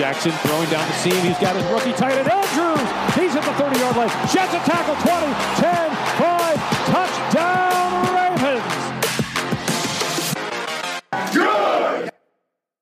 [0.00, 1.12] Jackson throwing down the seam.
[1.26, 2.80] He's got his rookie tight end, Andrews.
[3.14, 4.08] He's at the 30-yard line.
[4.32, 5.26] Jets a tackle, 20,
[5.60, 6.56] 10, 5,
[6.88, 8.64] touchdown Ravens.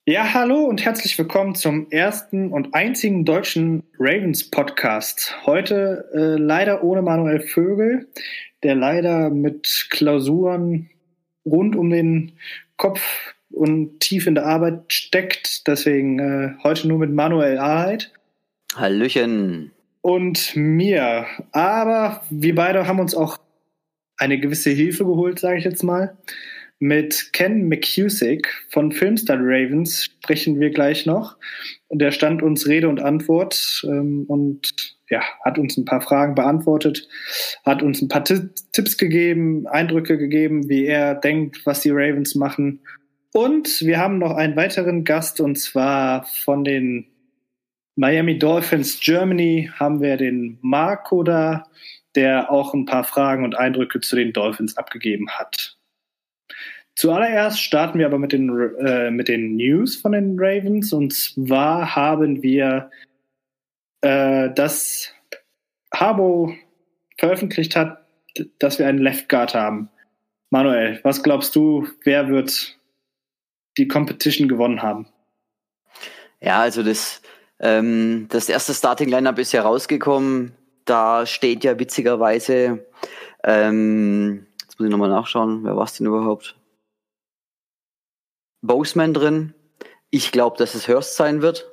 [0.06, 5.34] Ja, hallo und herzlich willkommen zum ersten und einzigen deutschen Ravens Podcast.
[5.44, 8.06] Heute äh, leider ohne Manuel Vögel,
[8.62, 10.88] der leider mit Klausuren
[11.44, 12.38] rund um den
[12.76, 15.66] Kopf und tief in der Arbeit steckt.
[15.66, 18.12] Deswegen äh, heute nur mit Manuel Aheit.
[18.74, 19.72] Hallöchen.
[20.00, 21.26] Und mir.
[21.52, 23.38] Aber wir beide haben uns auch
[24.16, 26.16] eine gewisse Hilfe geholt, sage ich jetzt mal.
[26.80, 31.36] Mit Ken McCusick von Filmstar Ravens sprechen wir gleich noch.
[31.88, 34.72] Und der stand uns Rede und Antwort ähm, und
[35.10, 37.08] ja, hat uns ein paar Fragen beantwortet,
[37.64, 42.80] hat uns ein paar Tipps gegeben, Eindrücke gegeben, wie er denkt, was die Ravens machen
[43.32, 47.06] und wir haben noch einen weiteren Gast und zwar von den
[47.96, 51.64] Miami Dolphins Germany haben wir den Marco da,
[52.14, 55.76] der auch ein paar Fragen und Eindrücke zu den Dolphins abgegeben hat.
[56.94, 61.94] Zuallererst starten wir aber mit den, äh, mit den News von den Ravens und zwar
[61.94, 62.90] haben wir
[64.00, 65.12] äh, das
[65.92, 66.54] Harbo
[67.18, 68.06] veröffentlicht hat,
[68.58, 69.90] dass wir einen Left Guard haben.
[70.50, 72.77] Manuel, was glaubst du, wer wird
[73.78, 75.06] die Competition gewonnen haben.
[76.40, 77.22] Ja, also das,
[77.60, 80.52] ähm, das erste Starting Lineup ist ja rausgekommen.
[80.84, 82.86] Da steht ja witzigerweise,
[83.44, 86.56] ähm, jetzt muss ich nochmal nachschauen, wer war es denn überhaupt?
[88.62, 89.54] Boseman drin.
[90.10, 91.70] Ich glaube, dass es Hurst sein wird,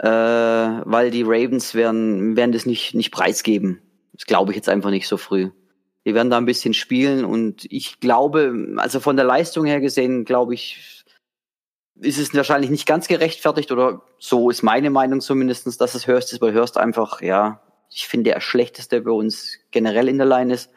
[0.00, 3.80] äh, weil die Ravens werden, werden das nicht, nicht preisgeben.
[4.12, 5.50] Das glaube ich jetzt einfach nicht so früh.
[6.04, 10.24] Die werden da ein bisschen spielen und ich glaube, also von der Leistung her gesehen,
[10.24, 10.97] glaube ich,
[12.00, 16.32] ist es wahrscheinlich nicht ganz gerechtfertigt oder so ist meine Meinung zumindestens, dass es Hurst
[16.32, 17.60] ist, weil Hurst einfach, ja,
[17.90, 20.70] ich finde der schlechteste bei uns generell in der Line ist.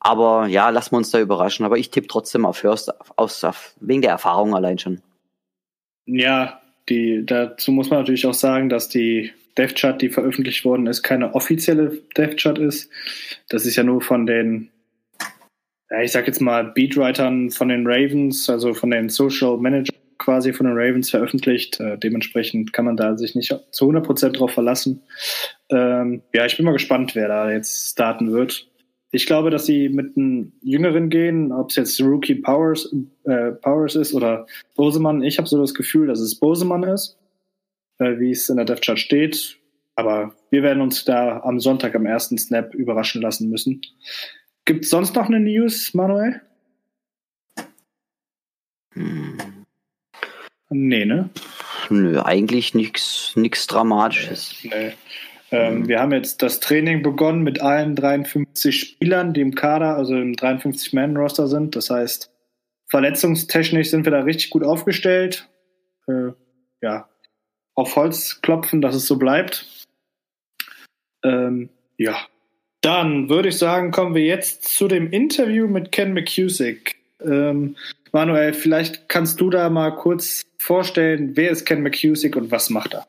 [0.00, 1.66] Aber ja, lassen wir uns da überraschen.
[1.66, 5.02] Aber ich tippe trotzdem auf Hurst aus, auf, wegen der Erfahrung allein schon.
[6.06, 10.86] Ja, die, dazu muss man natürlich auch sagen, dass die Death Chart, die veröffentlicht worden
[10.86, 12.90] ist, keine offizielle Death Chart ist.
[13.50, 14.70] Das ist ja nur von den,
[16.02, 20.66] ich sag jetzt mal, Beatwritern von den Ravens, also von den Social Managern quasi von
[20.66, 21.80] den Ravens veröffentlicht.
[21.80, 25.02] Äh, dementsprechend kann man da sich nicht zu 100% drauf verlassen.
[25.70, 28.68] Ähm, ja, ich bin mal gespannt, wer da jetzt starten wird.
[29.10, 32.94] Ich glaube, dass sie mit einem Jüngeren gehen, ob es jetzt Rookie Powers,
[33.24, 35.22] äh, Powers ist oder Bosemann.
[35.22, 37.18] Ich habe so das Gefühl, dass es Bosemann ist,
[37.98, 39.58] äh, wie es in der Death Chart steht.
[39.96, 43.80] Aber wir werden uns da am Sonntag am ersten Snap überraschen lassen müssen.
[44.64, 46.40] Gibt es sonst noch eine News, Manuel?
[48.92, 49.59] Hm.
[50.70, 51.28] Nee, ne?
[51.88, 54.54] Nö, eigentlich nichts Dramatisches.
[54.62, 54.92] Nee.
[55.50, 55.88] Ähm, mhm.
[55.88, 60.32] Wir haben jetzt das Training begonnen mit allen 53 Spielern, die im Kader, also im
[60.34, 61.74] 53-Man-Roster sind.
[61.74, 62.30] Das heißt,
[62.88, 65.48] verletzungstechnisch sind wir da richtig gut aufgestellt.
[66.06, 66.32] Äh,
[66.80, 67.08] ja,
[67.74, 69.86] auf Holz klopfen, dass es so bleibt.
[71.24, 72.16] Ähm, ja.
[72.80, 76.96] Dann würde ich sagen, kommen wir jetzt zu dem Interview mit Ken McCusick.
[77.22, 77.76] Ähm,
[78.12, 82.94] Manuel, vielleicht kannst du da mal kurz vorstellen, wer ist Ken McCusick und was macht
[82.94, 83.06] er?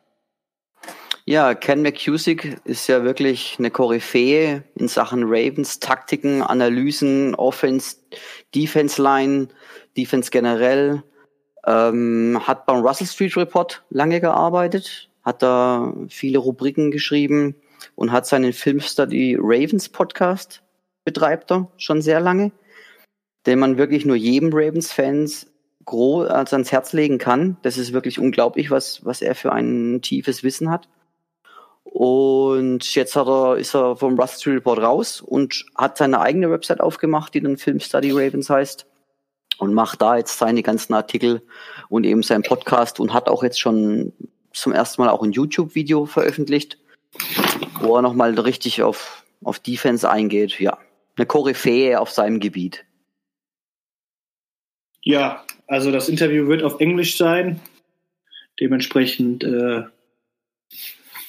[1.26, 7.98] Ja, Ken McCusick ist ja wirklich eine Koryphäe in Sachen Ravens, Taktiken, Analysen, Offense,
[8.56, 9.50] Defense Line,
[9.96, 11.04] Defense generell.
[11.66, 17.56] Ähm, hat beim Russell Street Report lange gearbeitet, hat da viele Rubriken geschrieben
[17.94, 20.64] und hat seinen Filmstudy Ravens Podcast
[21.04, 22.52] betreibt er schon sehr lange,
[23.46, 25.48] den man wirklich nur jedem Ravens-Fans
[25.86, 27.58] groß also ans Herz legen kann.
[27.64, 30.88] Das ist wirklich unglaublich, was, was er für ein tiefes Wissen hat.
[31.84, 36.80] Und jetzt hat er, ist er vom Rust Report raus und hat seine eigene Website
[36.80, 38.86] aufgemacht, die dann Film Study Ravens heißt.
[39.58, 41.42] Und macht da jetzt seine ganzen Artikel
[41.90, 44.14] und eben seinen Podcast und hat auch jetzt schon
[44.54, 46.80] zum ersten Mal auch ein YouTube-Video veröffentlicht,
[47.80, 50.60] wo er nochmal richtig auf, auf Defense eingeht.
[50.60, 50.80] Ja,
[51.16, 52.86] eine Koryphäe auf seinem Gebiet.
[55.04, 57.60] Ja, also das Interview wird auf Englisch sein.
[58.60, 59.84] Dementsprechend äh,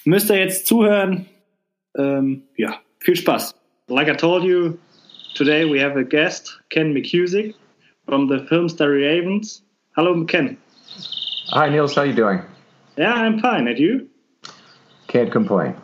[0.05, 1.27] müsst ihr jetzt zuhören.
[1.97, 3.55] Ähm, ja, viel Spaß.
[3.89, 4.79] Like I told you,
[5.35, 7.55] today we have a guest, Ken McCusick
[8.07, 9.63] from the film Starry Ravens.
[9.97, 10.57] Hello, Ken.
[11.51, 11.95] Hi, Niels.
[11.95, 12.41] How you doing?
[12.97, 13.69] Yeah, I'm fine.
[13.69, 14.09] And you?
[15.09, 15.75] Can't complain.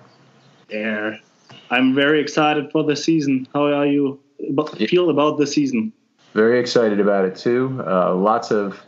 [0.70, 1.16] Yeah,
[1.70, 3.46] I'm very excited for the season.
[3.54, 4.18] How are you
[4.88, 5.92] feel about the season?
[6.38, 7.82] Very excited about it too.
[7.84, 8.80] Uh, lots of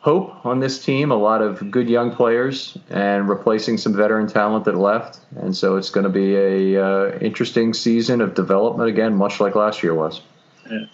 [0.00, 1.12] hope on this team.
[1.12, 5.20] A lot of good young players and replacing some veteran talent that left.
[5.36, 9.54] And so it's going to be a uh, interesting season of development again, much like
[9.54, 10.22] last year was.
[10.68, 10.86] Yeah.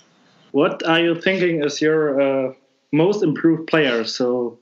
[0.50, 2.52] What are you thinking is your uh,
[2.92, 4.04] most improved player?
[4.04, 4.58] So,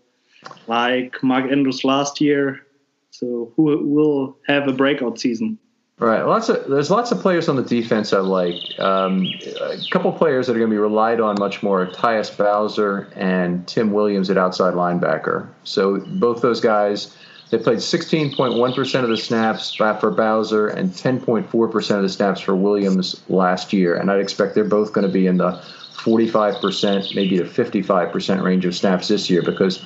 [0.68, 2.64] like Mark Andrews last year.
[3.10, 5.58] So, who will have a breakout season?
[5.98, 6.22] Right.
[6.22, 8.78] Lots of there's lots of players on the defense I like.
[8.78, 9.26] Um,
[9.62, 13.66] a couple players that are going to be relied on much more: Tyus Bowser and
[13.66, 15.48] Tim Williams at outside linebacker.
[15.64, 17.16] So both those guys,
[17.50, 23.22] they played 16.1% of the snaps for Bowser and 10.4% of the snaps for Williams
[23.30, 25.52] last year, and I'd expect they're both going to be in the
[25.94, 29.82] 45%, maybe to 55% range of snaps this year because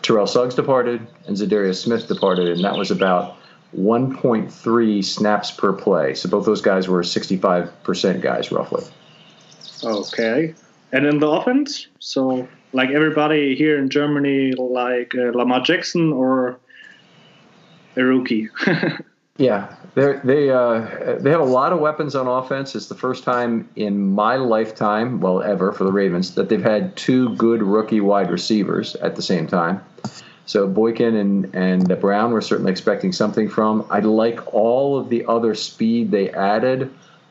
[0.00, 3.36] Terrell Suggs departed and Za'Darius Smith departed, and that was about
[3.76, 6.14] 1.3 snaps per play.
[6.14, 8.84] So both those guys were 65% guys, roughly.
[9.82, 10.54] Okay.
[10.92, 16.58] And in the offense, so like everybody here in Germany, like uh, Lamar Jackson or
[17.96, 18.48] a rookie.
[19.36, 22.74] yeah, they they uh, they have a lot of weapons on offense.
[22.74, 26.96] It's the first time in my lifetime, well, ever for the Ravens, that they've had
[26.96, 29.82] two good rookie wide receivers at the same time.
[30.46, 33.86] So Boykin and and Brown were certainly expecting something from.
[33.90, 36.90] I like all of the other speed they added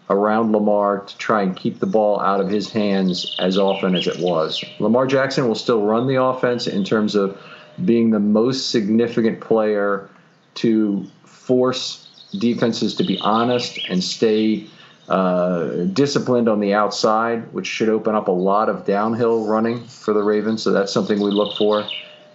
[0.10, 4.08] around Lamar to try and keep the ball out of his hands as often as
[4.08, 4.64] it was.
[4.80, 7.40] Lamar Jackson will still run the offense in terms of
[7.86, 10.10] being the most significant player
[10.56, 12.08] to force
[12.38, 14.68] defenses to be honest and stay
[15.08, 20.14] uh, disciplined on the outside, which should open up a lot of downhill running for
[20.14, 20.64] the Ravens.
[20.64, 21.88] So that's something we look for.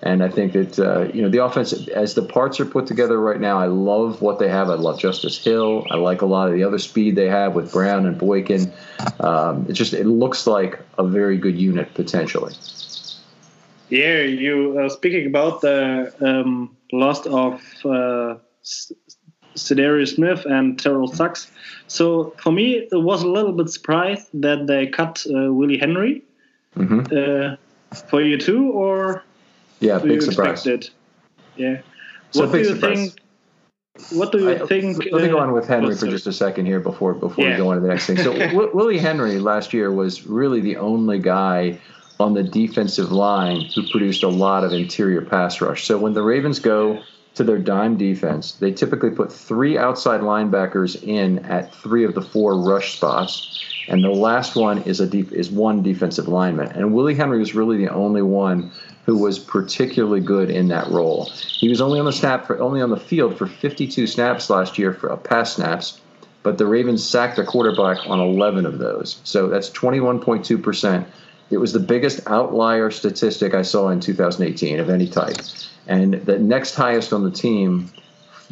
[0.02, 3.20] And I think that uh, you know the offense, as the parts are put together
[3.20, 4.70] right now, I love what they have.
[4.70, 5.86] I love Justice Hill.
[5.90, 8.72] I like a lot of the other speed they have with Brown and Boykin.
[9.18, 12.54] Um, it just it looks like a very good unit potentially.
[13.88, 18.36] Yeah, you uh, speaking about the um, loss of uh,
[19.56, 21.50] Za'Darius Smith and Terrell Suggs.
[21.88, 26.22] So for me, it was a little bit surprised that they cut uh, Willie Henry.
[26.76, 27.00] Mm-hmm.
[27.10, 27.56] Uh,
[28.08, 29.24] for you too, or
[29.80, 30.66] yeah, big surprise.
[30.66, 30.90] Expected?
[31.56, 31.82] Yeah.
[32.30, 33.12] So what do you surprise.
[33.12, 33.22] think?
[34.12, 34.98] What do you I, think?
[35.10, 37.52] Let me go on with uh, Henry for just a second here before before yeah.
[37.52, 38.16] we go on to the next thing.
[38.16, 41.78] So w- Willie Henry last year was really the only guy
[42.20, 45.86] on the defensive line who produced a lot of interior pass rush.
[45.86, 47.02] So when the Ravens go
[47.34, 52.22] to their dime defense, they typically put three outside linebackers in at three of the
[52.22, 56.72] four rush spots, and the last one is a deep, is one defensive lineman.
[56.72, 58.72] And Willie Henry was really the only one
[59.08, 61.24] who was particularly good in that role.
[61.30, 64.76] He was only on the snap for only on the field for 52 snaps last
[64.76, 65.98] year for uh, pass snaps,
[66.42, 69.18] but the Ravens sacked a quarterback on 11 of those.
[69.24, 71.08] So that's 21.2 percent.
[71.48, 75.38] It was the biggest outlier statistic I saw in 2018 of any type.
[75.86, 77.90] And the next highest on the team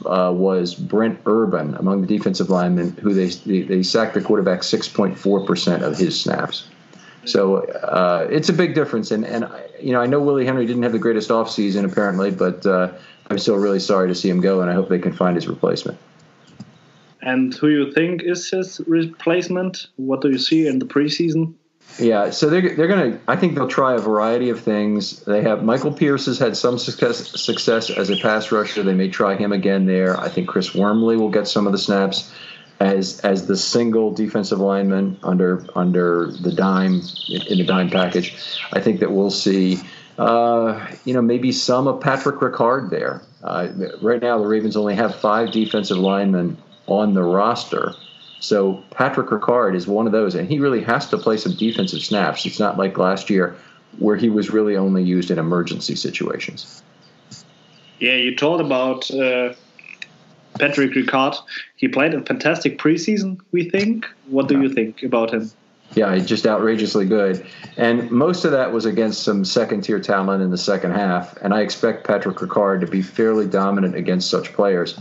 [0.06, 4.60] uh, was Brent Urban among the defensive linemen, who they they, they sacked the quarterback
[4.60, 6.66] 6.4 percent of his snaps.
[7.26, 9.48] So uh, it's a big difference, and and
[9.80, 12.92] you know I know Willie Henry didn't have the greatest offseason apparently, but uh,
[13.28, 15.48] I'm still really sorry to see him go, and I hope they can find his
[15.48, 15.98] replacement.
[17.22, 19.88] And who you think is his replacement?
[19.96, 21.54] What do you see in the preseason?
[21.98, 23.18] Yeah, so they're they're gonna.
[23.26, 25.20] I think they'll try a variety of things.
[25.24, 28.82] They have Michael Pierce has had some success success as a pass rusher.
[28.82, 30.18] They may try him again there.
[30.20, 32.32] I think Chris Wormley will get some of the snaps
[32.80, 38.34] as as the single defensive lineman under under the dime in the dime package.
[38.72, 39.80] I think that we'll see.
[40.18, 43.20] Uh, you know, maybe some of Patrick Ricard there.
[43.44, 43.68] Uh,
[44.00, 46.56] right now, the Ravens only have five defensive linemen
[46.86, 47.94] on the roster.
[48.40, 52.00] So Patrick Ricard is one of those, and he really has to play some defensive
[52.00, 52.46] snaps.
[52.46, 53.56] It's not like last year
[53.98, 56.82] where he was really only used in emergency situations.
[57.98, 59.54] Yeah, you told about uh,
[60.58, 61.36] Patrick Ricard.
[61.76, 64.06] He played a fantastic preseason, we think.
[64.28, 65.50] What do you think about him?
[65.94, 67.46] Yeah, just outrageously good.
[67.76, 71.36] And most of that was against some second tier talent in the second half.
[71.38, 74.98] And I expect Patrick Ricard to be fairly dominant against such players.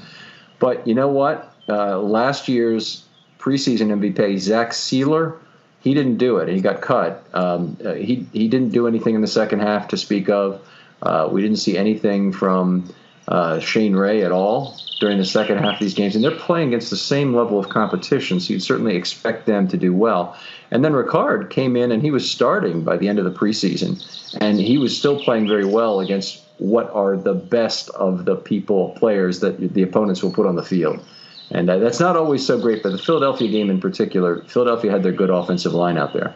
[0.60, 1.54] But you know what?
[1.68, 3.04] Uh, last year's
[3.40, 5.38] preseason MVP, Zach Sieler,
[5.82, 6.48] he didn't do it.
[6.48, 7.26] He got cut.
[7.34, 10.66] Um, uh, he, he didn't do anything in the second half to speak of.
[11.02, 12.92] Uh, we didn't see anything from
[13.28, 16.70] uh, Shane Ray at all during the second half of these games, and they're playing
[16.70, 20.38] against the same level of competition, so you'd certainly expect them to do well.
[20.72, 24.02] And then Ricard came in and he was starting by the end of the preseason,
[24.40, 28.92] and he was still playing very well against what are the best of the people,
[28.98, 31.04] players that the opponents will put on the field.
[31.52, 35.12] And that's not always so great, but the Philadelphia game in particular, Philadelphia had their
[35.12, 36.34] good offensive line out there.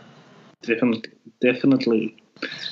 [0.61, 1.11] Definitely.
[1.41, 2.17] Definitely.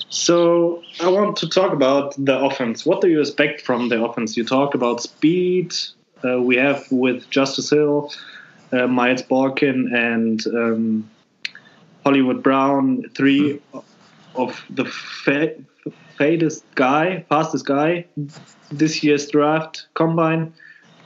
[0.10, 2.86] So I want to talk about the offense.
[2.86, 4.38] What do you expect from the offense?
[4.38, 5.74] You talked about speed.
[6.24, 8.12] Uh, we have with Justice Hill,
[8.72, 11.10] uh, Miles Boykin, and um,
[12.04, 13.62] Hollywood Brown, three
[14.36, 15.56] of the fa-
[16.18, 18.06] fastest guy, fastest guy
[18.72, 20.54] this year's draft combine.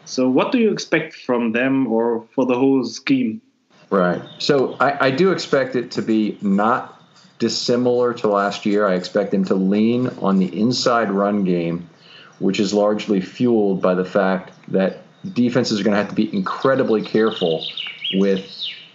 [0.06, 3.42] So, what do you expect from them or for the whole scheme?
[3.90, 4.22] Right.
[4.40, 7.01] So, I, I do expect it to be not
[7.42, 8.88] dissimilar to last year.
[8.88, 11.90] I expect them to lean on the inside run game,
[12.38, 15.00] which is largely fueled by the fact that
[15.34, 17.66] defenses are going to have to be incredibly careful
[18.14, 18.48] with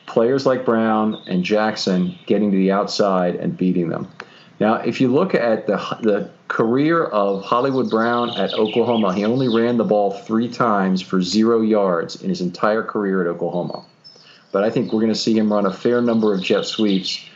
[0.07, 4.09] players like Brown and Jackson getting to the outside and beating them.
[4.61, 9.49] Now, if you look at the the career of Hollywood Brown at Oklahoma, he only
[9.49, 13.85] ran the ball three times for zero yards in his entire career at Oklahoma.
[14.53, 17.29] But I think we're going to see him run a fair number of jet sweeps,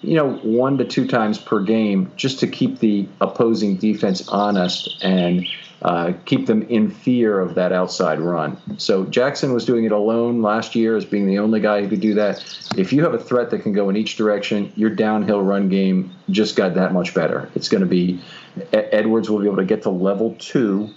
[0.00, 5.02] you know, one to two times per game, just to keep the opposing defense honest
[5.02, 5.46] and
[5.82, 8.56] uh, keep them in fear of that outside run.
[8.78, 12.00] So Jackson was doing it alone last year as being the only guy who could
[12.00, 12.44] do that.
[12.76, 16.14] If you have a threat that can go in each direction, your downhill run game
[16.30, 17.50] just got that much better.
[17.54, 18.20] It's going to be
[18.72, 20.90] Edwards will be able to get to level two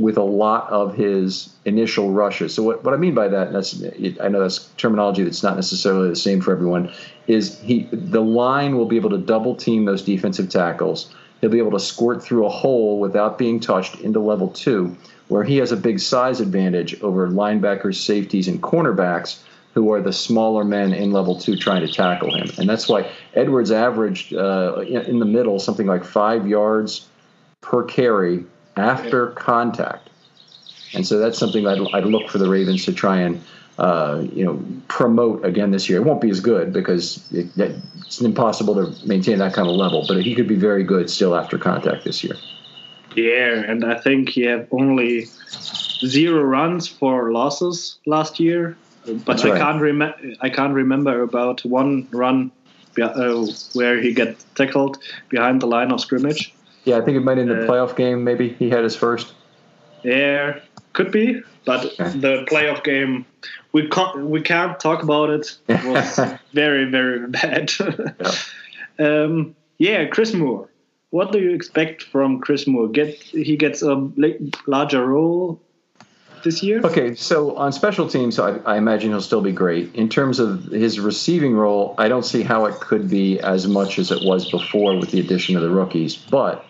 [0.00, 2.54] with a lot of his initial rushes.
[2.54, 3.82] So what, what I mean by that, and that's
[4.20, 6.92] I know that's terminology that's not necessarily the same for everyone,
[7.28, 11.58] is he the line will be able to double team those defensive tackles he'll be
[11.58, 14.96] able to squirt through a hole without being touched into level two,
[15.28, 19.40] where he has a big size advantage over linebackers, safeties, and cornerbacks
[19.72, 22.48] who are the smaller men in level two trying to tackle him.
[22.58, 27.06] And that's why Edwards averaged uh, in the middle something like five yards
[27.60, 28.44] per carry
[28.76, 30.10] after contact.
[30.94, 33.42] And so that's something I'd, I'd look for the Ravens to try and
[33.80, 36.00] uh, you know, promote again this year.
[36.00, 40.04] It won't be as good because it, it's impossible to maintain that kind of level.
[40.06, 42.36] But he could be very good still after contact this year.
[43.16, 45.26] Yeah, and I think he had only
[46.04, 48.76] zero runs for losses last year.
[49.24, 50.16] But I can't remember.
[50.42, 52.52] I can't remember about one run
[53.00, 54.98] uh, where he got tackled
[55.30, 56.52] behind the line of scrimmage.
[56.84, 58.24] Yeah, I think it might in the uh, playoff game.
[58.24, 59.34] Maybe he had his first.
[60.02, 60.60] Yeah,
[60.92, 61.42] could be.
[61.64, 63.26] But the playoff game
[63.72, 65.56] we can't we can't talk about it.
[65.68, 66.20] It was
[66.52, 67.70] very very bad.
[67.78, 68.32] yeah.
[68.98, 70.68] Um, yeah, Chris Moore.
[71.10, 72.88] What do you expect from Chris Moore?
[72.88, 74.10] Get he gets a
[74.66, 75.60] larger role
[76.44, 76.80] this year?
[76.84, 79.94] Okay, so on special teams, I, I, imagine he'll still be great.
[79.94, 83.98] In terms of his receiving role, I don't see how it could be as much
[83.98, 86.16] as it was before with the addition of the rookies.
[86.16, 86.64] But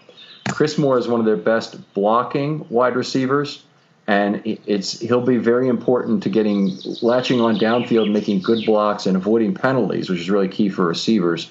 [0.49, 3.63] Chris Moore is one of their best blocking wide receivers
[4.11, 9.17] and it's he'll be very important to getting latching on downfield, making good blocks, and
[9.17, 11.49] avoiding penalties, which is really key for receivers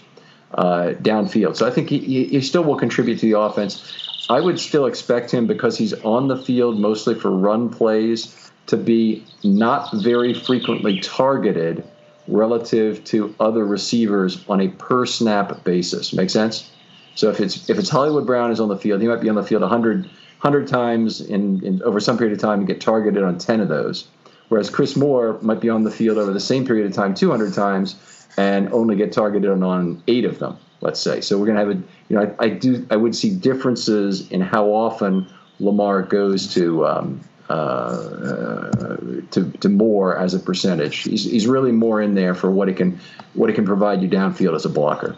[0.55, 1.55] uh, downfield.
[1.55, 4.25] So I think he, he still will contribute to the offense.
[4.29, 8.75] I would still expect him because he's on the field mostly for run plays to
[8.75, 11.84] be not very frequently targeted
[12.27, 16.13] relative to other receivers on a per snap basis.
[16.13, 16.69] Make sense?
[17.15, 19.35] So if it's if it's Hollywood Brown is on the field, he might be on
[19.35, 20.09] the field 100
[20.41, 23.67] 100 times in, in over some period of time and get targeted on 10 of
[23.67, 24.07] those.
[24.47, 27.53] Whereas Chris Moore might be on the field over the same period of time 200
[27.53, 31.19] times and only get targeted on, eight of them, let's say.
[31.19, 34.31] So we're going to have a, you know, I, I, do, I would see differences
[34.31, 35.27] in how often
[35.59, 38.97] Lamar goes to, um, uh, uh,
[39.31, 41.03] to, to more as a percentage.
[41.03, 42.97] He's, he's really more in there for what it can,
[43.33, 45.17] what it can provide you downfield as a blocker.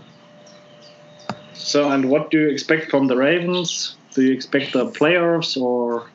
[1.61, 3.95] So, and what do you expect from the Ravens?
[4.13, 6.09] do you expect the playoffs or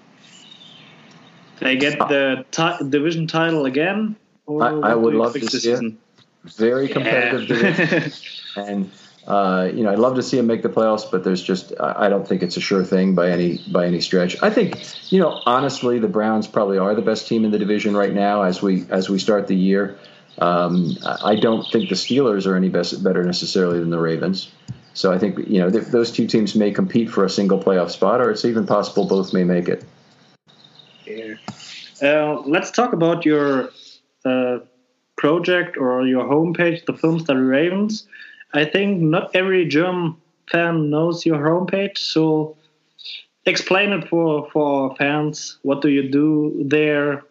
[1.61, 2.45] they get the
[2.89, 4.17] division title again?
[4.49, 5.95] I, I, would love to see it.
[6.45, 7.57] Very competitive yeah.
[7.77, 8.13] division,
[8.57, 8.91] and
[9.27, 12.09] uh, you know I'd love to see them make the playoffs, but there's just I
[12.09, 14.41] don't think it's a sure thing by any by any stretch.
[14.43, 17.97] I think you know honestly the Browns probably are the best team in the division
[17.97, 19.99] right now as we as we start the year.
[20.39, 24.53] Um, I don't think the Steelers are any best, better necessarily than the Ravens.
[24.97, 27.91] So I think you know th- those two teams may compete for a single playoff
[27.91, 29.85] spot, or it's even possible both may make it.
[31.07, 31.35] Yeah.
[32.03, 33.69] Uh, let's talk about your
[34.25, 34.61] uh,
[35.17, 38.09] project or your homepage, the Film Study Ravens.
[38.55, 40.17] I think not every German
[40.51, 42.57] fan knows your homepage, so
[43.45, 45.59] explain it for for fans?
[45.61, 47.23] What do you do there?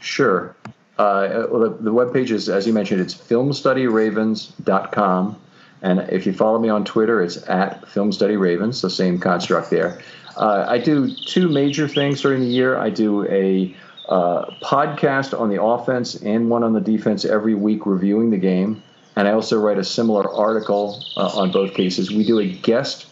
[0.00, 0.56] Sure.
[0.98, 5.36] Uh, well, the, the webpage is, as you mentioned, it's filmstudyravens.com.
[5.82, 9.70] And if you follow me on Twitter, it's at Film Study Ravens, the same construct
[9.70, 10.00] there.
[10.36, 12.78] Uh, I do two major things during the year.
[12.78, 13.74] I do a
[14.08, 18.82] uh, podcast on the offense and one on the defense every week reviewing the game.
[19.16, 22.10] And I also write a similar article uh, on both cases.
[22.10, 23.06] We do a guest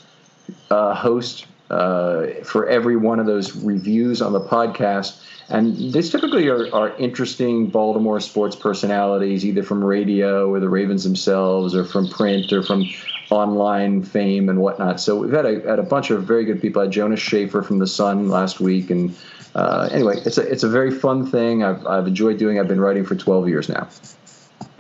[0.71, 5.23] uh, host uh, for every one of those reviews on the podcast.
[5.49, 11.05] And these typically are, are interesting Baltimore sports personalities, either from radio or the Ravens
[11.05, 12.85] themselves, or from print or from
[13.31, 15.01] online fame and whatnot.
[15.01, 16.83] So we've had a, had a bunch of very good people.
[16.83, 18.91] I had Jonas Shaffer from The Sun last week.
[18.91, 19.17] And
[19.55, 21.63] uh, anyway, it's a, it's a very fun thing.
[21.63, 23.89] I've, I've enjoyed doing I've been writing for 12 years now.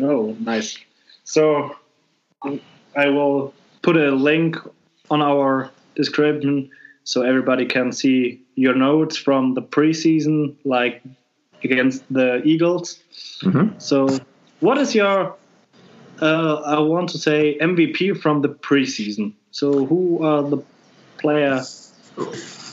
[0.00, 0.78] Oh, nice.
[1.24, 1.76] So
[2.42, 4.56] I will put a link
[5.10, 6.70] on our description
[7.04, 11.02] so everybody can see your notes from the preseason, like
[11.62, 12.98] against the Eagles.
[13.42, 13.78] Mm-hmm.
[13.78, 14.18] So,
[14.60, 15.36] what is your,
[16.20, 19.34] uh, I want to say, MVP from the preseason?
[19.50, 20.58] So, who are the
[21.18, 21.92] players?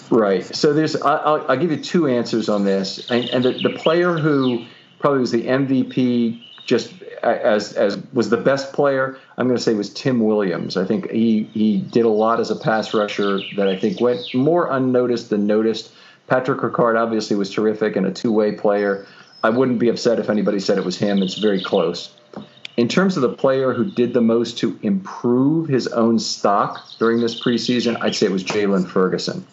[0.10, 0.44] Right.
[0.44, 3.10] So, there's, I'll, I'll give you two answers on this.
[3.12, 4.66] And, and the, the player who
[5.00, 9.74] probably was the MVP just as as was the best player, I'm going to say
[9.74, 10.78] was Tim Williams.
[10.78, 14.34] I think he he did a lot as a pass rusher that I think went
[14.34, 15.92] more unnoticed than noticed.
[16.28, 19.06] Patrick Ricard obviously was terrific and a two way player.
[19.44, 21.22] I wouldn't be upset if anybody said it was him.
[21.22, 22.14] It's very close.
[22.76, 27.20] In terms of the player who did the most to improve his own stock during
[27.20, 29.46] this preseason, I'd say it was Jaylon Ferguson.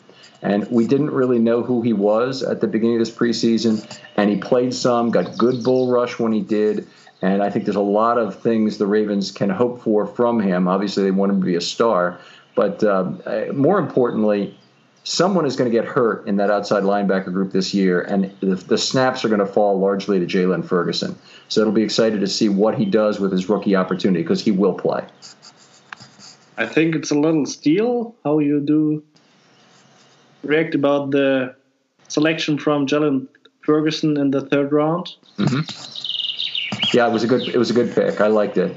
[0.42, 3.84] And we didn't really know who he was at the beginning of this preseason.
[4.16, 6.86] And he played some, got good bull rush when he did.
[7.22, 10.68] And I think there's a lot of things the Ravens can hope for from him.
[10.68, 12.18] Obviously, they want him to be a star.
[12.54, 14.58] But um, uh, more importantly,
[15.04, 18.54] someone is going to get hurt in that outside linebacker group this year, and the,
[18.54, 21.16] the snaps are going to fall largely to Jaylon Ferguson.
[21.48, 24.50] So it'll be excited to see what he does with his rookie opportunity because he
[24.50, 25.04] will play.
[26.56, 29.02] I think it's a little steal how you do
[30.42, 31.54] react about the
[32.08, 33.28] selection from Jaylon
[33.62, 35.14] Ferguson in the third round.
[35.38, 36.10] Mm-hmm
[36.92, 38.20] yeah, it was a good it was a good pick.
[38.20, 38.76] I liked it.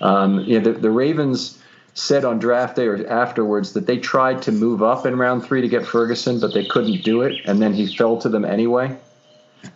[0.00, 1.58] Um, you know, the, the Ravens
[1.94, 5.60] said on draft day or afterwards that they tried to move up in round three
[5.60, 8.96] to get Ferguson, but they couldn't do it, and then he fell to them anyway.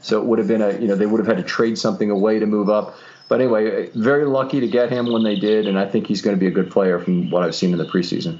[0.01, 2.11] So it would have been a you know they would have had to trade something
[2.11, 2.97] away to move up.
[3.29, 6.37] But anyway, very lucky to get him when they did, and I think he's going
[6.37, 8.39] to be a good player from what I've seen in the preseason.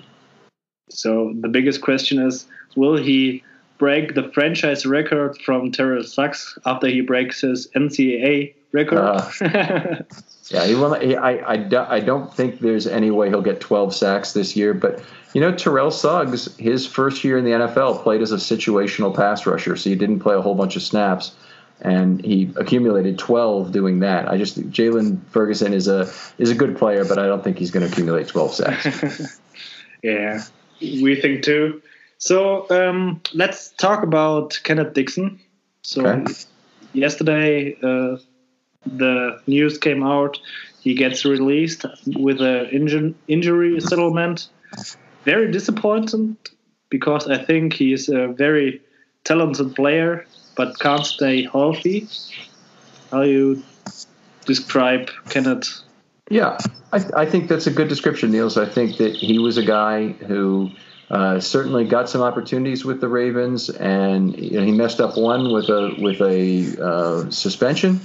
[0.91, 3.43] So the biggest question is, will he
[3.79, 8.99] break the franchise record from Terrell Suggs after he breaks his NCAA record.
[8.99, 9.31] Uh,
[10.51, 10.95] yeah, he will.
[10.95, 14.75] He, I, I, I don't think there's any way he'll get 12 sacks this year.
[14.75, 15.03] But
[15.35, 19.47] you know, Terrell Suggs, his first year in the NFL, played as a situational pass
[19.47, 21.35] rusher, so he didn't play a whole bunch of snaps.
[21.83, 24.31] And he accumulated 12 doing that.
[24.31, 27.71] I just Jaylon Ferguson is a is a good player, but I don't think he's
[27.71, 29.39] going to accumulate 12 sacks.
[30.03, 30.43] yeah,
[30.81, 31.83] we think too.
[32.19, 35.39] So um, let's talk about Kenneth Dixon.
[35.83, 36.33] So okay.
[36.93, 38.17] yesterday, uh,
[38.87, 40.39] the news came out
[40.87, 44.49] he gets released with an inju- injury settlement.
[45.25, 46.37] Very disappointing
[46.91, 48.81] because I think he is a very
[49.25, 50.25] talented player
[50.57, 52.07] but can't stay healthy.
[53.11, 53.65] How you
[54.45, 55.81] describe Kenneth?
[56.31, 56.57] Yeah,
[56.93, 58.57] I, I think that's a good description, Niels.
[58.57, 60.71] I think that he was a guy who
[61.11, 65.53] uh, certainly got some opportunities with the Ravens, and you know, he messed up one
[65.53, 68.01] with a with a uh, suspension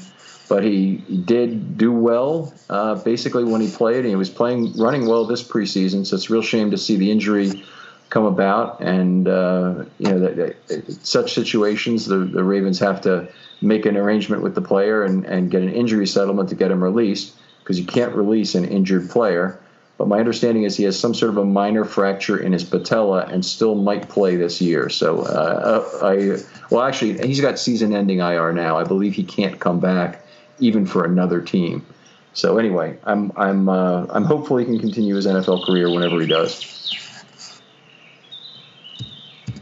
[0.52, 4.00] but he did do well uh, basically when he played.
[4.00, 6.06] And he was playing, running well this preseason.
[6.06, 7.64] So it's a real shame to see the injury
[8.10, 8.82] come about.
[8.82, 10.36] And uh, you know, that,
[10.68, 13.30] that, such situations, the, the Ravens have to
[13.62, 16.84] make an arrangement with the player and, and get an injury settlement to get him
[16.84, 19.58] released because you can't release an injured player.
[20.02, 23.28] But my understanding is he has some sort of a minor fracture in his patella
[23.28, 24.90] and still might play this year.
[24.90, 26.38] So uh, I,
[26.72, 28.80] well, actually, he's got season-ending IR now.
[28.80, 30.26] I believe he can't come back
[30.58, 31.86] even for another team.
[32.34, 36.26] So anyway, I'm I'm uh, I'm hopeful he can continue his NFL career whenever he
[36.26, 36.98] does.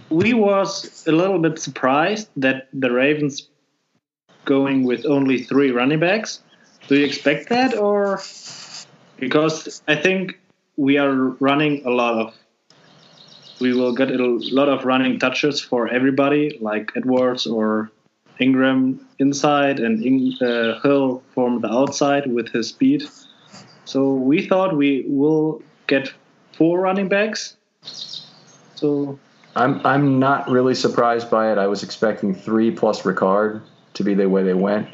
[0.09, 3.49] We was a little bit surprised that the Ravens
[4.45, 6.41] going with only three running backs.
[6.87, 8.21] Do you expect that, or
[9.19, 10.39] because I think
[10.77, 12.33] we are running a lot of
[13.59, 14.17] we will get a
[14.51, 17.91] lot of running touches for everybody, like Edwards or
[18.39, 20.01] Ingram inside and
[20.41, 23.03] uh, Hill from the outside with his speed.
[23.83, 26.13] So we thought we will get
[26.53, 27.57] four running backs.
[27.81, 29.19] So
[29.55, 31.57] I'm I'm not really surprised by it.
[31.57, 33.61] I was expecting three plus Ricard
[33.95, 34.87] to be the way they went.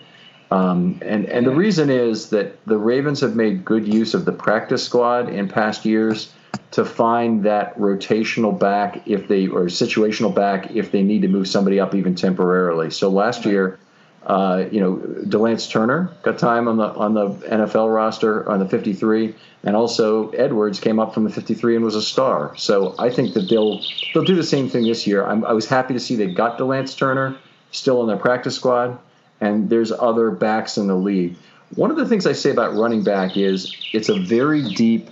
[0.51, 4.31] Um, and and the reason is that the Ravens have made good use of the
[4.31, 6.31] practice squad in past years
[6.71, 11.47] to find that rotational back if they or situational back if they need to move
[11.47, 12.91] somebody up even temporarily.
[12.91, 13.79] So last year,
[14.25, 18.67] uh, you know, Delance Turner got time on the on the NFL roster on the
[18.67, 22.55] 53, and also Edwards came up from the 53 and was a star.
[22.57, 23.81] So I think that they'll
[24.13, 25.25] they'll do the same thing this year.
[25.25, 27.37] I'm, i was happy to see they got Delance Turner
[27.71, 28.97] still in their practice squad,
[29.41, 31.35] and there's other backs in the league.
[31.75, 35.09] One of the things I say about running back is it's a very deep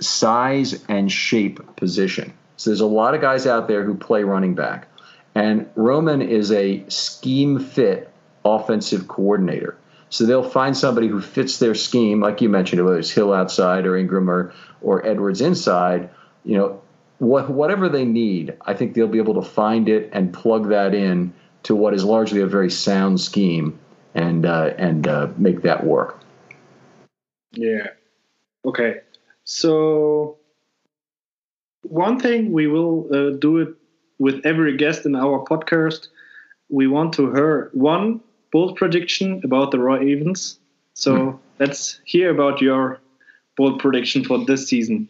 [0.00, 2.32] size and shape position.
[2.56, 4.88] So there's a lot of guys out there who play running back.
[5.34, 8.10] And Roman is a scheme fit
[8.44, 9.76] offensive coordinator.
[10.10, 13.84] So they'll find somebody who fits their scheme, like you mentioned, whether it's Hill outside
[13.86, 16.08] or Ingram or, or Edwards inside,
[16.44, 16.80] you know,
[17.18, 20.94] what, whatever they need, I think they'll be able to find it and plug that
[20.94, 21.32] in
[21.64, 23.78] to what is largely a very sound scheme
[24.14, 26.20] and uh, and uh, make that work.
[27.52, 27.88] Yeah.
[28.64, 29.00] Okay.
[29.44, 30.38] So
[31.82, 33.68] one thing we will uh, do it
[34.18, 36.08] with every guest in our podcast.
[36.68, 38.20] We want to hear one
[38.52, 40.58] bold prediction about the Raw Ravens.
[40.94, 41.38] So mm.
[41.58, 43.00] let's hear about your
[43.56, 45.08] bold prediction for this season.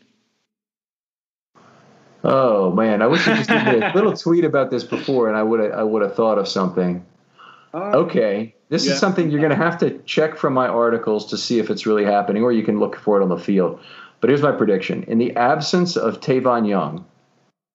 [2.25, 5.43] Oh man, I wish you just did a little tweet about this before, and I
[5.43, 7.05] would have I would have thought of something.
[7.75, 8.93] Uh, okay, this yeah.
[8.93, 11.87] is something you're going to have to check from my articles to see if it's
[11.87, 13.79] really happening, or you can look for it on the field.
[14.21, 17.05] But here's my prediction: in the absence of Tavon Young,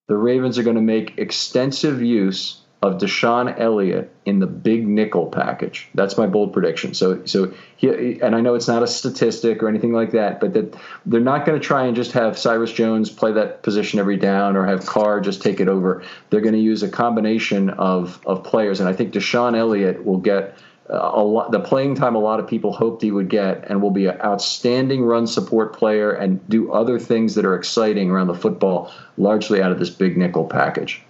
[0.08, 5.26] the Ravens are going to make extensive use of DeShon Elliott in the big nickel
[5.26, 5.88] package.
[5.94, 6.94] That's my bold prediction.
[6.94, 10.54] So, so he, and I know it's not a statistic or anything like that, but
[10.54, 14.16] that they're not going to try and just have Cyrus Jones play that position every
[14.16, 16.02] down or have Carr just take it over.
[16.30, 20.18] They're going to use a combination of of players, and I think DeShon Elliott will
[20.18, 20.56] get.
[20.88, 23.80] Uh, a lot, the playing time a lot of people hoped he would get, and
[23.80, 28.26] will be an outstanding run support player and do other things that are exciting around
[28.26, 31.00] the football, largely out of this big nickel package.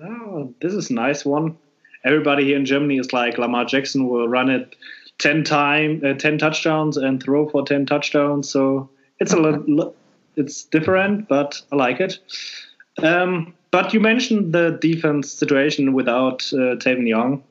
[0.00, 1.58] Oh, this is a nice one.
[2.04, 4.74] Everybody here in Germany is like Lamar Jackson will run it
[5.18, 8.48] ten time, uh, ten touchdowns and throw for ten touchdowns.
[8.48, 8.88] So
[9.20, 9.94] it's a little,
[10.36, 12.18] it's different, but I like it.
[13.02, 17.42] Um, but you mentioned the defense situation without uh, Tavon Young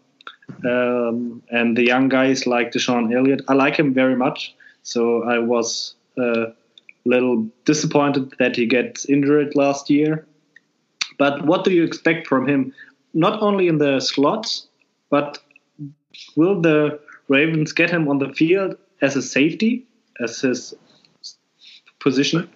[0.65, 3.41] um, and the young guys like DeShon Elliott.
[3.47, 4.55] I like him very much.
[4.83, 6.53] So I was a uh,
[7.05, 10.27] little disappointed that he gets injured last year.
[11.17, 12.73] But what do you expect from him?
[13.13, 14.67] Not only in the slots,
[15.09, 15.39] but
[16.35, 19.85] will the Ravens get him on the field as a safety,
[20.19, 20.73] as his
[21.99, 22.49] position?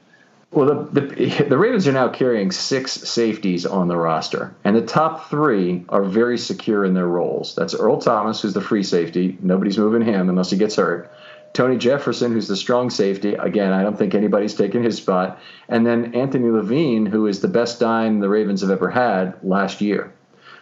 [0.51, 4.81] Well, the, the, the, Ravens are now carrying six safeties on the roster, and the
[4.81, 7.55] top three are very secure in their roles.
[7.55, 9.37] That's Earl Thomas, who's the free safety.
[9.41, 11.11] Nobody's moving him unless he gets hurt.
[11.55, 13.33] Tony Jefferson, who's the strong safety.
[13.33, 15.39] Again, I don't think anybody's taken his spot.
[15.69, 19.79] And then Anthony Levine, who is the best dime the Ravens have ever had last
[19.79, 20.13] year.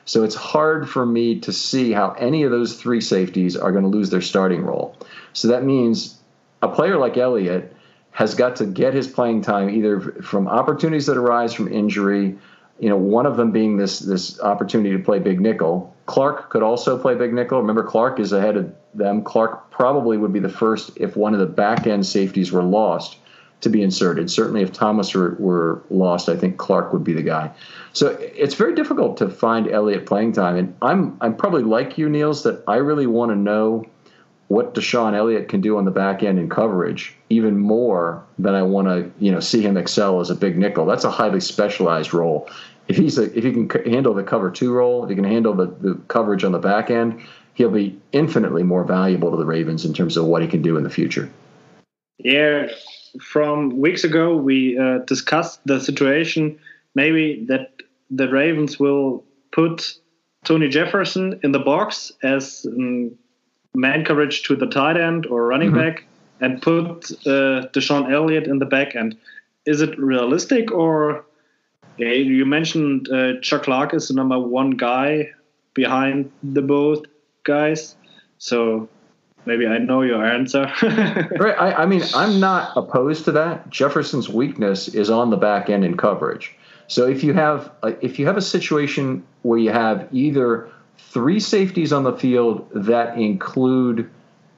[0.05, 3.83] So it's hard for me to see how any of those three safeties are going
[3.83, 4.95] to lose their starting role.
[5.33, 6.19] So that means
[6.61, 7.75] a player like Elliott
[8.11, 12.37] has got to get his playing time either from opportunities that arise from injury,
[12.79, 15.93] you know, one of them being this this opportunity to play big nickel.
[16.05, 17.59] Clark could also play big nickel.
[17.59, 19.23] Remember, Clark is ahead of them.
[19.23, 23.17] Clark probably would be the first if one of the back end safeties were lost
[23.61, 24.29] to be inserted.
[24.29, 27.51] Certainly, if Thomas were, were lost, I think Clark would be the guy.
[27.93, 32.09] So it's very difficult to find Elliott playing time, and I'm I'm probably like you,
[32.09, 33.85] Niels, that I really want to know
[34.47, 38.63] what DeShon Elliott can do on the back end in coverage even more than I
[38.63, 40.85] want to, you know, see him excel as a big nickel.
[40.85, 42.49] That's a highly specialized role.
[42.87, 45.53] If he's a, if he can handle the cover two role, if he can handle
[45.53, 47.21] the, the coverage on the back end,
[47.53, 50.77] he'll be infinitely more valuable to the Ravens in terms of what he can do
[50.77, 51.31] in the future.
[52.17, 52.67] Yeah,
[53.21, 56.59] from weeks ago we uh, discussed the situation
[56.95, 57.71] maybe that
[58.09, 59.97] the Ravens will put
[60.45, 63.11] Tony Jefferson in the box as um,
[63.75, 65.89] man coverage to the tight end or running mm-hmm.
[65.89, 66.05] back
[66.39, 69.17] and put uh, DeShon Elliott in the back end.
[69.65, 71.25] Is it realistic or
[71.97, 75.29] yeah, you mentioned uh, Chuck Clark is the number one guy
[75.73, 77.05] behind the both
[77.43, 77.95] guys,
[78.39, 78.89] so
[79.45, 80.71] maybe I know your answer.
[80.81, 81.55] right.
[81.59, 83.69] I, I, mean, I'm not opposed to that.
[83.69, 86.55] Jefferson's weakness is on the back end in coverage.
[86.87, 90.69] So if you have if you have a situation where you have either
[91.09, 94.09] three safeties on the field that include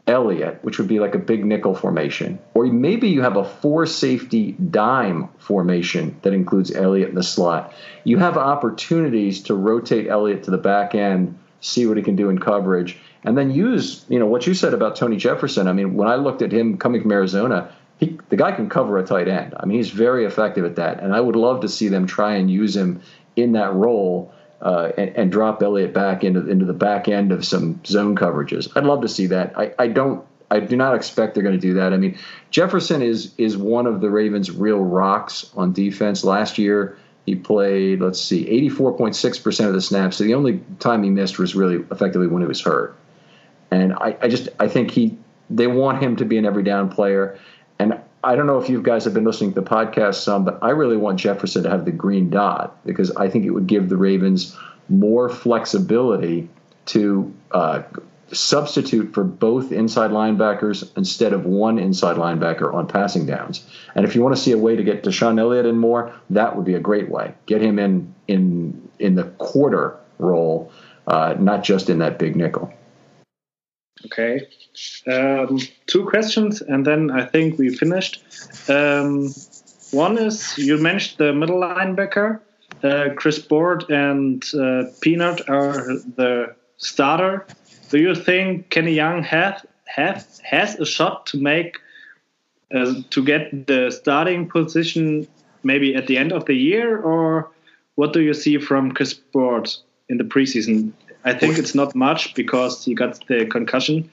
[0.08, 3.86] Elliott, which would be like a big nickel formation, or maybe you have a four
[3.86, 7.74] safety dime formation that includes Elliott in the slot.
[8.04, 12.30] You have opportunities to rotate Elliott to the back end, see what he can do
[12.30, 15.68] in coverage, and then use you know what you said about Tony Jefferson.
[15.68, 19.00] I mean, when I looked at him coming from Arizona, he, the guy can cover
[19.00, 19.56] a tight end.
[19.60, 22.36] I mean, he's very effective at that, and I would love to see them try
[22.36, 23.02] and use him
[23.36, 27.46] in that role uh, and, and, drop Elliott back into into the back end of
[27.46, 28.72] some zone coverages.
[28.76, 29.58] I'd love to see that.
[29.58, 30.26] I, I don't.
[30.50, 31.92] I do not expect they're going to do that.
[31.92, 32.18] I mean,
[32.52, 36.24] Jefferson is is one of the Ravens' real rocks on defense.
[36.24, 40.18] Last year, he played, let's see, 84.6% of the snaps.
[40.18, 42.96] So the only time he missed was really effectively when he was hurt.
[43.72, 45.18] And I, I just I think he
[45.50, 47.38] they want him to be an every down player.
[48.26, 50.72] I don't know if you guys have been listening to the podcast some, but I
[50.72, 53.98] really want Jefferson to have the green dot because I think it would give the
[53.98, 54.58] Ravens
[54.90, 56.50] more flexibility
[56.88, 57.84] to uh,
[58.32, 63.64] substitute for both inside linebackers instead of one inside linebacker on passing downs.
[63.94, 66.56] And if you want to see a way to get DeShon Elliott in more, that
[66.56, 67.36] would be a great way.
[67.46, 70.72] Get him in in in the quarter role,
[71.06, 72.74] uh, not just in that big nickel.
[74.06, 74.48] Okay.
[75.08, 78.24] Um, two questions, and then I think we finished.
[78.70, 79.34] Um,
[79.92, 82.40] one is you mentioned the middle linebacker.
[82.84, 85.88] Uh, Chris Board and uh, Peanut are
[86.18, 87.48] the starter.
[87.90, 91.78] Do you think Kenny Young has has has a shot to make
[92.74, 95.28] uh, to get the starting position
[95.64, 97.50] maybe at the end of the year, or
[97.96, 99.70] what do you see from Chris Board
[100.10, 100.92] in the preseason?
[101.26, 104.10] I think it's not much because he got the concussion.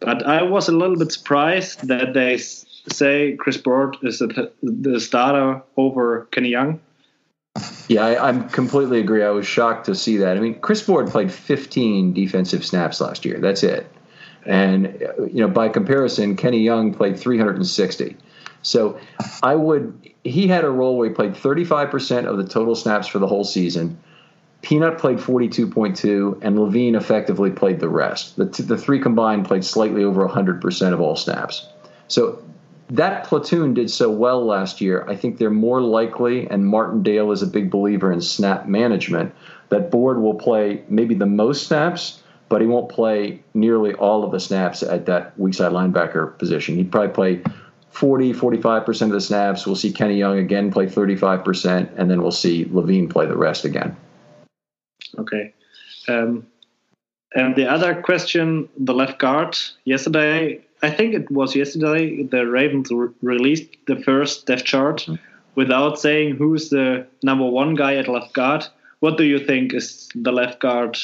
[0.00, 5.62] But I was a little bit surprised that they say Chris Board is the starter
[5.76, 6.80] over Kenny Young.
[7.88, 9.24] Yeah, I, I, completely agree.
[9.24, 10.36] I was shocked to see that.
[10.36, 13.40] I mean, Chris Board played 15 defensive snaps last year.
[13.40, 13.90] That's it.
[14.46, 18.16] And you know, by comparison, Kenny Young played 360.
[18.62, 19.00] So
[19.42, 20.12] I would.
[20.22, 23.44] He had a role where he played 35% of the total snaps for the whole
[23.44, 23.98] season.
[24.62, 28.36] Peanut played 42.2, and Levine effectively played the rest.
[28.36, 31.68] The, t- the three combined played slightly over 100% of all snaps.
[32.08, 32.42] So
[32.90, 35.04] that platoon did so well last year.
[35.08, 39.34] I think they're more likely, and Martindale is a big believer in snap management,
[39.68, 44.32] that Board will play maybe the most snaps, but he won't play nearly all of
[44.32, 46.76] the snaps at that weak side linebacker position.
[46.76, 47.42] He'd probably play
[47.90, 49.66] 40, 45% of the snaps.
[49.66, 53.64] We'll see Kenny Young again play 35%, and then we'll see Levine play the rest
[53.64, 53.96] again.
[55.18, 55.54] Okay.
[56.08, 56.46] Um,
[57.34, 59.56] and the other question, the left guard.
[59.84, 65.14] Yesterday, I think it was yesterday, the Ravens re- released the first depth chart mm-hmm.
[65.54, 68.66] without saying who's the number one guy at left guard.
[69.00, 70.96] What do you think is the left guard?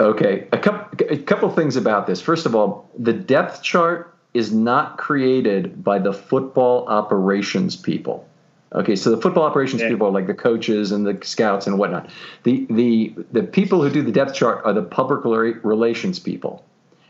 [0.00, 2.20] Okay, a couple a couple things about this.
[2.20, 8.26] First of all, the depth chart is not created by the football operations people.
[8.74, 9.88] Okay, so the football operations yeah.
[9.88, 12.08] people are like the coaches and the scouts and whatnot.
[12.44, 16.64] The the the people who do the depth chart are the public relations people.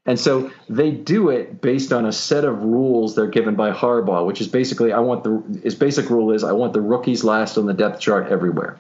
[0.05, 4.27] And so they do it based on a set of rules they're given by Harbaugh,
[4.27, 7.57] which is basically I want the his basic rule is I want the rookies last
[7.57, 8.79] on the depth chart everywhere.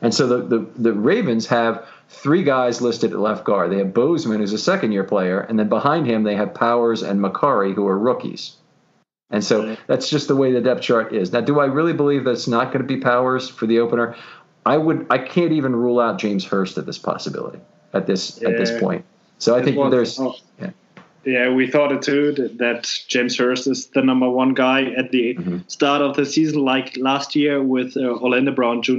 [0.00, 3.70] And so the, the, the Ravens have three guys listed at left guard.
[3.70, 7.02] They have Bozeman, who's a second year player, and then behind him they have Powers
[7.02, 8.56] and Mekari, who are rookies.
[9.30, 11.32] And so that's just the way the depth chart is.
[11.32, 14.16] Now, do I really believe that's not going to be Powers for the opener?
[14.66, 15.06] I would.
[15.08, 17.60] I can't even rule out James Hurst at this possibility
[17.92, 18.48] at this yeah.
[18.48, 19.04] at this point.
[19.38, 20.20] So I think was, there's.
[20.20, 20.70] Oh, yeah.
[21.24, 21.54] yeah.
[21.54, 25.34] we thought it too that, that, James Hurst is the number one guy at the
[25.34, 25.58] mm-hmm.
[25.68, 28.92] start of the season, like last year with uh, Orlando Brown Jr.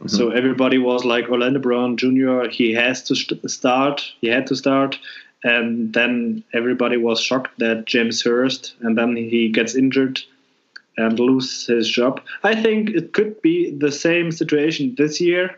[0.00, 0.08] Mm-hmm.
[0.08, 2.48] So everybody was like Orlando Brown Jr.
[2.50, 4.02] He has to st- start.
[4.20, 4.98] He had to start,
[5.44, 10.20] and then everybody was shocked that James Hurst, and then he gets injured
[10.96, 12.20] and lose his job.
[12.42, 15.56] I think it could be the same situation this year.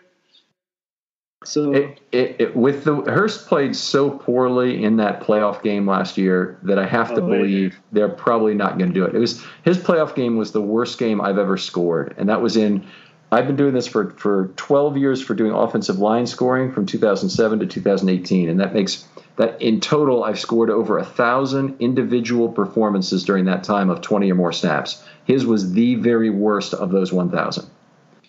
[1.43, 6.19] So it, it, it, with the Hurst played so poorly in that playoff game last
[6.19, 7.79] year that I have to oh, believe yeah.
[7.93, 9.15] they're probably not going to do it.
[9.15, 12.59] It was his playoff game was the worst game I've ever scored, and that was
[12.59, 12.87] in.
[13.33, 17.61] I've been doing this for for 12 years for doing offensive line scoring from 2007
[17.61, 23.25] to 2018, and that makes that in total I've scored over a thousand individual performances
[23.25, 25.03] during that time of 20 or more snaps.
[25.25, 27.69] His was the very worst of those 1,000.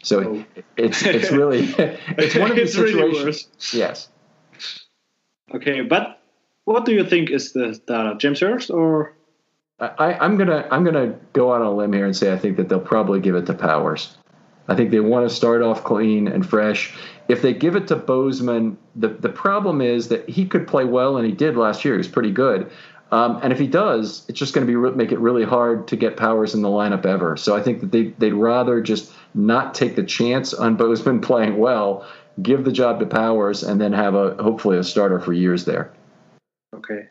[0.03, 0.61] So oh.
[0.77, 3.47] it's it's really it's one of the situations.
[3.73, 4.09] Really yes.
[5.53, 6.21] Okay, but
[6.65, 9.13] what do you think is the data, James Hurst or?
[9.79, 12.57] I, I'm gonna I'm gonna go out on a limb here and say I think
[12.57, 14.15] that they'll probably give it to Powers.
[14.71, 16.95] I think they want to start off clean and fresh.
[17.27, 21.17] If they give it to Bozeman, the, the problem is that he could play well,
[21.17, 21.95] and he did last year.
[21.95, 22.71] He was pretty good.
[23.12, 25.97] Um, and if he does, it's just going to be make it really hard to
[25.97, 27.36] get Powers in the lineup ever.
[27.36, 31.57] So I think that they, they'd rather just not take the chance on Bozeman playing
[31.57, 32.07] well,
[32.41, 35.91] give the job to Powers, and then have a hopefully a starter for years there.
[36.73, 37.07] Okay.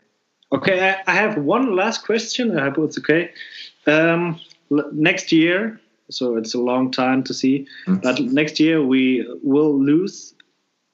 [0.53, 2.59] Okay, I, have one last question.
[2.59, 3.31] I hope it's okay.
[3.87, 5.79] Um, next year,
[6.11, 8.01] so it's a long time to see, mm-hmm.
[8.03, 10.35] but next year we will lose,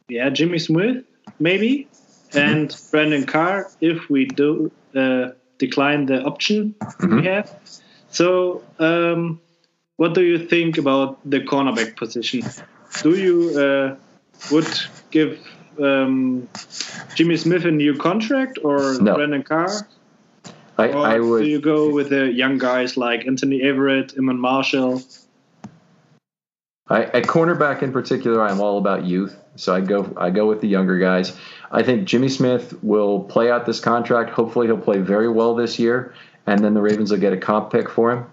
[0.08, 1.04] yeah, Jimmy Smith
[1.38, 1.88] maybe,
[2.30, 2.38] mm-hmm.
[2.38, 7.16] and Brandon Carr if we do uh, decline the option mm-hmm.
[7.16, 7.54] we have.
[8.10, 9.40] So, um,
[9.96, 12.42] what do you think about the cornerback position?
[13.02, 13.96] Do you uh,
[14.50, 14.68] would
[15.10, 15.38] give
[15.80, 16.48] um,
[17.14, 19.14] Jimmy Smith a new contract or no.
[19.14, 19.86] Brandon Carr?
[20.78, 21.42] I, or I would.
[21.42, 25.02] Do you go with the young guys like Anthony Averett, Iman Marshall?
[26.88, 30.60] I, at cornerback in particular, I'm all about youth, so I go I go with
[30.60, 31.36] the younger guys.
[31.72, 34.30] I think Jimmy Smith will play out this contract.
[34.30, 36.14] Hopefully, he'll play very well this year,
[36.46, 38.26] and then the Ravens will get a comp pick for him.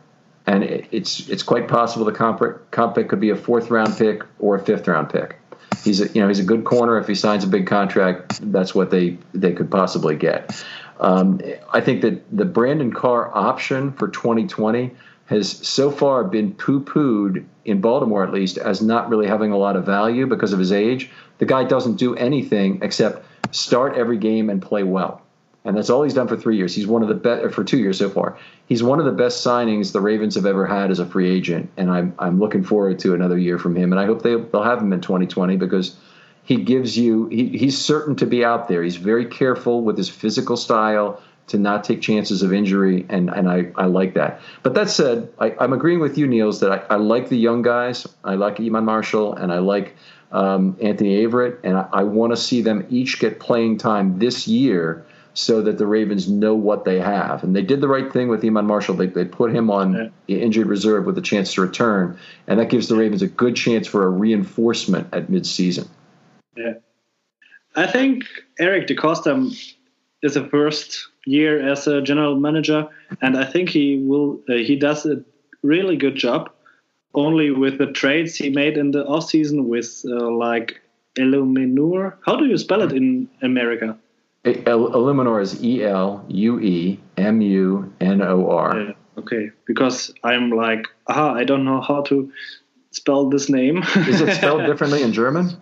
[0.45, 3.97] And it, it's it's quite possible the comp, comp pick could be a fourth round
[3.97, 5.39] pick or a fifth round pick
[5.84, 6.97] he's a, you know he's a good corner.
[6.97, 10.63] If he signs a big contract, that's what they they could possibly get.
[11.04, 14.92] Um, I think that the Brandon Carr option for 2020
[15.26, 19.76] has so far been poo-pooed in Baltimore, at least, as not really having a lot
[19.76, 21.12] of value because of his age.
[21.38, 25.24] The guy doesn't do anything except start every game and play well
[25.66, 26.76] and that's all he's done for three years.
[26.76, 28.38] He's one of the best for two years so far.
[28.66, 31.72] He's one of the best signings the Ravens have ever had as a free agent,
[31.78, 33.92] and I'm I'm looking forward to another year from him.
[33.94, 35.96] And I hope they they'll have him in 2020 because
[36.43, 38.84] he gives you he, he's certain to be out there.
[38.84, 43.49] He's very careful with his physical style to not take chances of injury, and and
[43.49, 44.41] I, I like that.
[44.62, 47.62] But that said, I, I'm agreeing with you, Niels, that I, I like the young
[47.62, 48.08] guys.
[48.23, 49.95] I like Iman Marshall, and I like
[50.32, 54.47] um, Anthony Averett, and I, I want to see them each get playing time this
[54.47, 57.43] year so that the Ravens know what they have.
[57.43, 58.95] And they did the right thing with Iman Marshall.
[58.95, 60.10] They, they put him on yeah.
[60.27, 63.56] the injured reserve with a chance to return, and that gives the Ravens a good
[63.56, 65.88] chance for a reinforcement at midseason.
[66.56, 66.74] Yeah.
[67.76, 68.26] I think
[68.60, 69.52] Eric DeCosta
[70.22, 72.88] is the first year as a general manager,
[73.22, 74.39] and I think he will.
[74.48, 75.24] Uh, he does a
[75.63, 76.52] really good job.
[77.16, 80.82] Only with the trades he made in the off season with uh, like
[81.16, 82.16] Eluemunor.
[82.26, 83.98] How do you spell it in America?
[84.44, 88.96] Eluemunor is E L U E M U N O R.
[89.18, 92.32] Okay, because I'm like, ah, I don't know how to
[92.92, 93.84] spell this name.
[93.96, 95.56] is it spelled differently in German?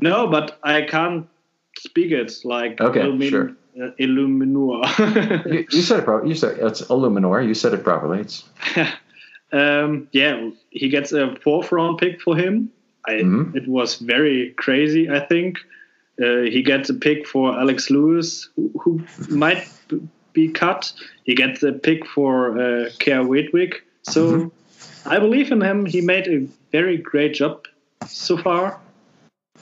[0.00, 1.28] No, but I can't
[1.76, 3.56] speak it like okay, Illumin- sure.
[3.80, 4.82] Uh, Illuminor.
[5.52, 6.30] you, you, said it properly.
[6.30, 7.42] You said it's Illuminor.
[7.42, 8.20] You said it properly.
[8.20, 8.44] It's.
[9.52, 12.70] um, yeah, he gets a fourth round pick for him.
[13.06, 13.56] I, mm-hmm.
[13.56, 15.08] It was very crazy.
[15.08, 15.58] I think
[16.20, 19.68] uh, he gets a pick for Alex Lewis, who, who might
[20.32, 20.92] be cut.
[21.24, 23.74] He gets a pick for uh, Kaare Vedvik.
[24.02, 25.08] So mm-hmm.
[25.08, 25.86] I believe in him.
[25.86, 27.66] He made a very great job
[28.06, 28.80] so far.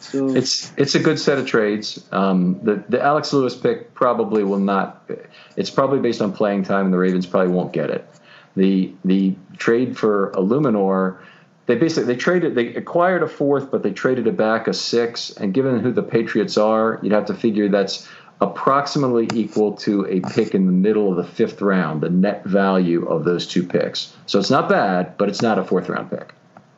[0.01, 2.05] So it's it's a good set of trades.
[2.13, 5.11] Um, the the Alex Lewis pick probably will not.
[5.57, 8.09] It's probably based on playing time, and the Ravens probably won't get it.
[8.57, 11.19] The the trade for Eluemunor
[11.67, 15.31] they basically they traded they acquired a fourth, but they traded it back a six.
[15.31, 18.09] And given who the Patriots are, you'd have to figure that's
[18.41, 23.07] approximately equal to a pick in the middle of the fifth round, the net value
[23.07, 24.15] of those two picks.
[24.27, 26.35] So it's not bad, but it's not a fourth round pick.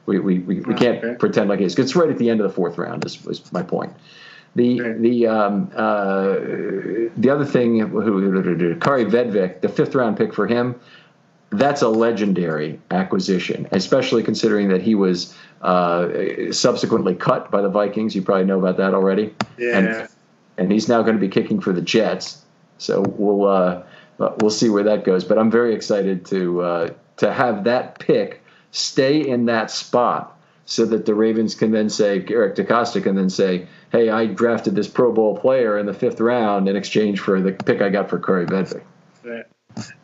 [0.09, 1.17] We, we, we, we can't okay.
[1.17, 1.79] pretend like it is.
[1.79, 3.05] It's right at the end of the fourth round.
[3.05, 3.93] Is, is my point.
[4.57, 4.99] The okay.
[4.99, 6.35] the um, uh,
[7.17, 10.81] the other thing, Kaare Vedvik, the fifth round pick for him
[11.51, 16.09] that's a legendary acquisition, especially considering that he was uh,
[16.53, 18.15] subsequently cut by the Vikings.
[18.15, 19.35] You probably know about that already.
[19.57, 19.79] Yeah.
[19.79, 20.09] And,
[20.59, 22.45] and he's now going to be kicking for the Jets.
[22.79, 23.83] So we'll uh,
[24.19, 25.25] we'll see where that goes.
[25.25, 30.85] But I'm very excited to uh, to have that pick stay in that spot so
[30.85, 34.89] that the Ravens can then say Eric DeCosta can then say, "Hey, I drafted this
[34.89, 38.19] Pro Bowl player in the fifth round in exchange for the pick I got for
[38.19, 38.83] Vedvik."
[39.25, 39.47] Right.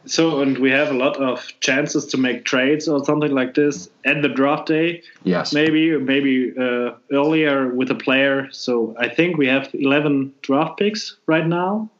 [0.06, 3.88] So, and we have a lot of chances to make trades or something like this
[4.04, 5.02] at the draft day.
[5.24, 5.52] Yes.
[5.52, 8.48] Maybe, maybe uh, earlier with a player.
[8.52, 11.90] So I think we have 11 draft picks right now.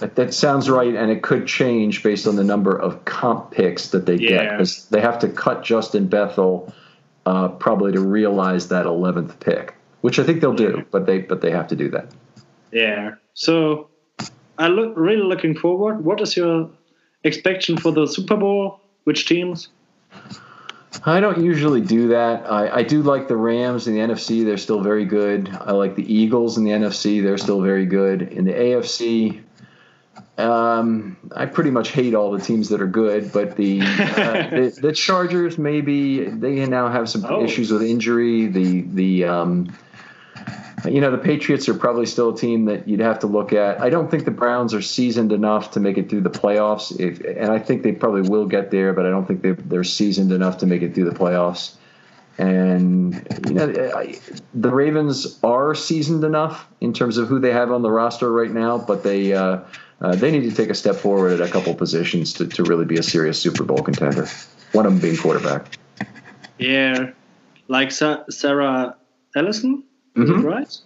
[0.00, 3.90] That, that sounds right, and it could change based on the number of comp picks
[3.90, 4.28] that they yeah.
[4.28, 6.72] get because they have to cut Justin Bethel
[7.26, 11.40] uh, probably to realize that 11th pick, which I think they'll do, but they but
[11.40, 12.08] they have to do that.
[12.72, 13.14] Yeah.
[13.34, 13.88] So
[14.58, 16.04] I look really looking forward.
[16.04, 16.70] What is your
[17.24, 18.80] expectation for the Super Bowl?
[19.04, 19.68] Which teams?
[21.04, 22.50] I don't usually do that.
[22.50, 24.44] I, I do like the Rams in the NFC.
[24.44, 25.50] They're still very good.
[25.60, 27.22] I like the Eagles in the NFC.
[27.22, 28.22] They're still very good.
[28.22, 29.42] In the AFC,
[30.36, 33.84] um, I pretty much hate all the teams that are good, but the uh,
[34.50, 37.44] the, the, Chargers maybe they now have some oh.
[37.44, 38.46] issues with injury.
[38.46, 39.76] The the um,
[40.84, 43.80] you know the Patriots are probably still a team that you'd have to look at.
[43.80, 47.20] I don't think the Browns are seasoned enough to make it through the playoffs, if,
[47.20, 50.32] and I think they probably will get there, but I don't think they, they're seasoned
[50.32, 51.76] enough to make it through the playoffs.
[52.36, 53.14] And
[53.46, 54.18] you know I,
[54.52, 58.50] the Ravens are seasoned enough in terms of who they have on the roster right
[58.50, 59.32] now, but they.
[59.32, 59.60] Uh,
[60.00, 62.84] uh, they need to take a step forward at a couple positions to, to really
[62.84, 64.28] be a serious Super Bowl contender.
[64.72, 65.78] One of them being quarterback.
[66.58, 67.10] Yeah,
[67.68, 68.96] like Sa- Sarah
[69.34, 69.84] Ellison,
[70.16, 70.42] mm-hmm.
[70.42, 70.76] right?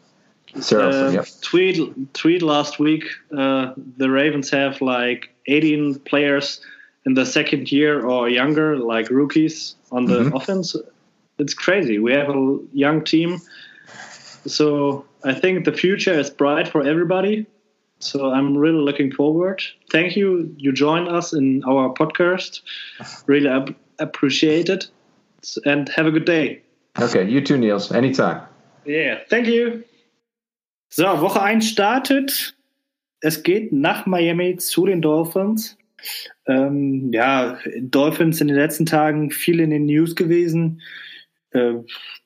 [0.61, 1.25] Sarah uh, yeah.
[1.43, 3.05] Tweet tweet last week.
[3.37, 6.61] Uh, the Ravens have like 18 players
[7.05, 10.37] in the second year or younger, like rookies on the mm-hmm.
[10.37, 10.77] offense.
[11.39, 11.99] It's crazy.
[11.99, 13.41] We have a young team,
[14.47, 17.47] so I think the future is bright for everybody.
[18.01, 19.63] So I'm really looking forward.
[19.91, 20.55] Thank you.
[20.57, 22.63] You joined us in our podcast.
[23.27, 24.89] Really ap appreciate it.
[25.65, 26.63] And have a good day.
[27.01, 27.93] Okay, you too, Niels.
[27.93, 28.43] Anytime.
[28.85, 29.85] Yeah, thank you.
[30.91, 32.55] So, Woche 1 startet.
[33.21, 35.77] Es geht nach Miami zu den Dolphins.
[36.47, 40.81] Ähm, ja, Dolphins in den letzten Tagen viel in den News gewesen.
[41.51, 41.75] Äh,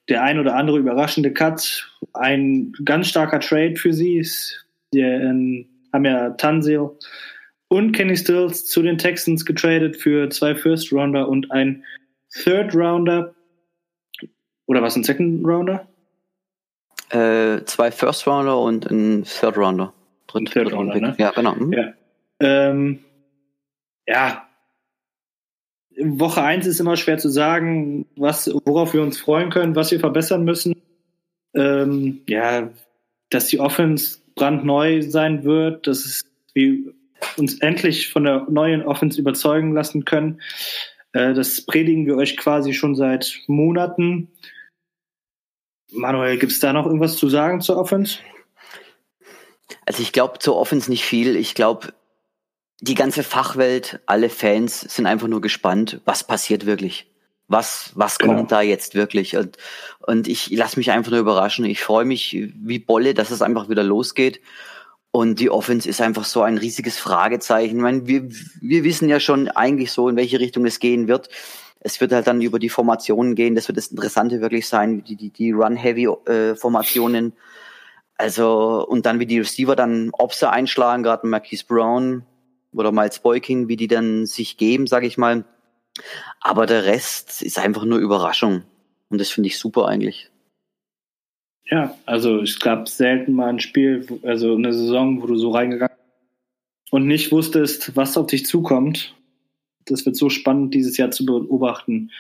[0.09, 1.89] der ein oder andere überraschende Cut.
[2.13, 4.63] Ein ganz starker Trade für sie ist
[4.93, 6.91] der ähm, haben ja Tansil
[7.69, 11.85] und Kenny Stills zu den Texans getradet für zwei First Rounder und ein
[12.31, 13.35] Third Rounder.
[14.67, 15.87] Oder was, ein Second Rounder?
[17.11, 19.93] Äh, zwei First Rounder und ein Third Rounder.
[20.27, 21.15] Dritt, Third Rounder, ne?
[21.19, 21.55] Ja, genau.
[21.57, 21.73] Hm.
[21.73, 21.93] Ja.
[22.41, 22.99] Ähm,
[24.07, 24.49] ja.
[25.99, 30.01] Woche 1 ist immer schwer zu sagen, was, worauf wir uns freuen können, was wir
[30.01, 30.81] verbessern müssen.
[31.55, 32.71] Ähm, ja,
[33.29, 36.23] dass die Offense brandneu sein wird, dass
[36.55, 36.93] wir
[37.37, 40.41] uns endlich von der neuen Offense überzeugen lassen können.
[41.13, 44.29] Äh, das predigen wir euch quasi schon seit Monaten.
[45.93, 48.19] Manuel, gibt es da noch irgendwas zu sagen zur Offense?
[49.87, 51.37] Also ich glaube zur Offense nicht viel.
[51.37, 51.93] Ich glaube,
[52.81, 57.12] die ganze Fachwelt, alle Fans sind einfach nur gespannt, was passiert wirklich.
[57.53, 58.37] Was, was genau.
[58.37, 59.37] kommt da jetzt wirklich?
[59.37, 59.59] Und,
[60.07, 61.67] und ich lasse mich einfach nur überraschen.
[61.67, 64.41] Ich freue mich wie Bolle, dass es einfach wieder losgeht.
[65.11, 67.77] Und die Offense ist einfach so ein riesiges Fragezeichen.
[67.77, 68.27] Ich meine, wir,
[68.63, 71.29] wir wissen ja schon eigentlich so, in welche Richtung es gehen wird.
[71.81, 73.55] Es wird halt dann über die Formationen gehen.
[73.55, 77.27] Das wird das Interessante wirklich sein, die, die, die Run-Heavy-Formationen.
[77.27, 77.37] Äh,
[78.17, 82.25] also, und dann wie die Receiver dann, ob sie einschlagen, gerade Marquise Brown
[82.73, 85.45] oder Miles Boykin, wie die dann sich geben, sage ich mal.
[86.41, 88.63] Aber der Rest ist einfach nur Überraschung.
[89.09, 90.31] Und das finde ich super eigentlich.
[91.65, 95.97] Ja, also es gab selten mal ein Spiel, also eine Saison, wo du so reingegangen
[96.91, 99.15] und nicht wusstest, was auf dich zukommt.
[99.87, 102.11] Das wird so spannend dieses Jahr zu beobachten,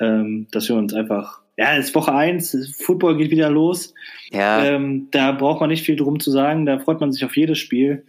[0.00, 3.94] ähm, dass wir uns einfach, ja, es ist Woche eins, Football geht wieder los.
[4.30, 4.64] Ja.
[4.64, 7.58] Ähm, da braucht man nicht viel drum zu sagen, da freut man sich auf jedes
[7.58, 8.04] Spiel.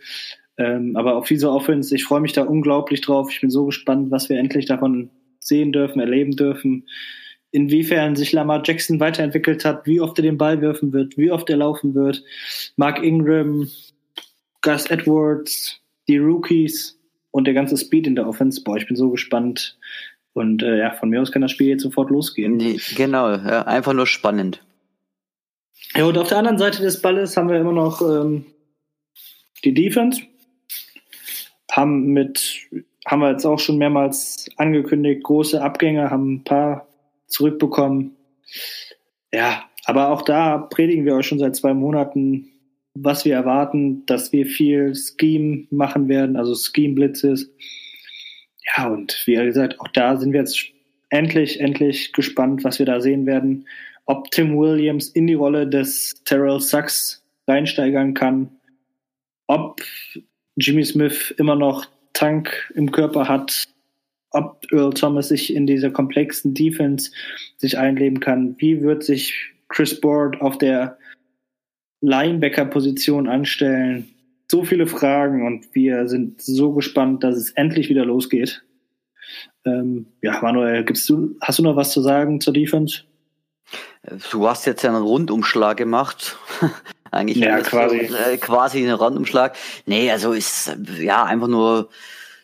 [0.58, 3.32] Ähm, aber auf diese Offense, ich freue mich da unglaublich drauf.
[3.32, 6.88] Ich bin so gespannt, was wir endlich davon sehen dürfen, erleben dürfen.
[7.52, 11.50] Inwiefern sich Lamar Jackson weiterentwickelt hat, wie oft er den Ball werfen wird, wie oft
[11.50, 12.24] er laufen wird.
[12.78, 13.70] Mark Ingram,
[14.62, 17.00] Gus Edwards, die Rookies
[17.32, 18.64] und der ganze Speed in der Offense.
[18.64, 19.78] Boah, ich bin so gespannt.
[20.34, 22.58] Und äh, ja, von mir aus kann das Spiel jetzt sofort losgehen.
[22.58, 24.64] Die, genau, ja, einfach nur spannend.
[25.96, 28.46] Ja, und auf der anderen Seite des Balles haben wir immer noch ähm,
[29.64, 30.22] die Defense
[31.76, 32.70] haben mit,
[33.06, 36.88] haben wir jetzt auch schon mehrmals angekündigt, große Abgänge, haben ein paar
[37.28, 38.16] zurückbekommen.
[39.32, 42.50] Ja, aber auch da predigen wir euch schon seit zwei Monaten,
[42.94, 47.50] was wir erwarten, dass wir viel Scheme machen werden, also Scheme-Blitzes.
[48.78, 50.64] Ja, und wie gesagt, auch da sind wir jetzt
[51.10, 53.68] endlich, endlich gespannt, was wir da sehen werden.
[54.06, 58.50] Ob Tim Williams in die Rolle des Terrell Sachs reinsteigern kann,
[59.48, 59.82] ob
[60.56, 63.68] Jimmy Smith immer noch Tank im Körper hat,
[64.32, 67.12] ob Earl Thomas sich in dieser komplexen Defense
[67.58, 70.98] sich einleben kann, wie wird sich Chris Board auf der
[72.02, 74.10] Linebacker-Position anstellen.
[74.52, 78.64] So viele Fragen und wir sind so gespannt, dass es endlich wieder losgeht.
[79.66, 83.04] Ähm, ja, Manuel, gibst du, hast du noch was zu sagen zur Defense?
[84.32, 86.38] Du hast jetzt einen Rundumschlag gemacht.
[87.14, 88.08] Eigentlich ja, quasi.
[88.08, 89.56] So, äh, quasi ein Rundumschlag.
[89.86, 91.90] Nee, also ist ja einfach nur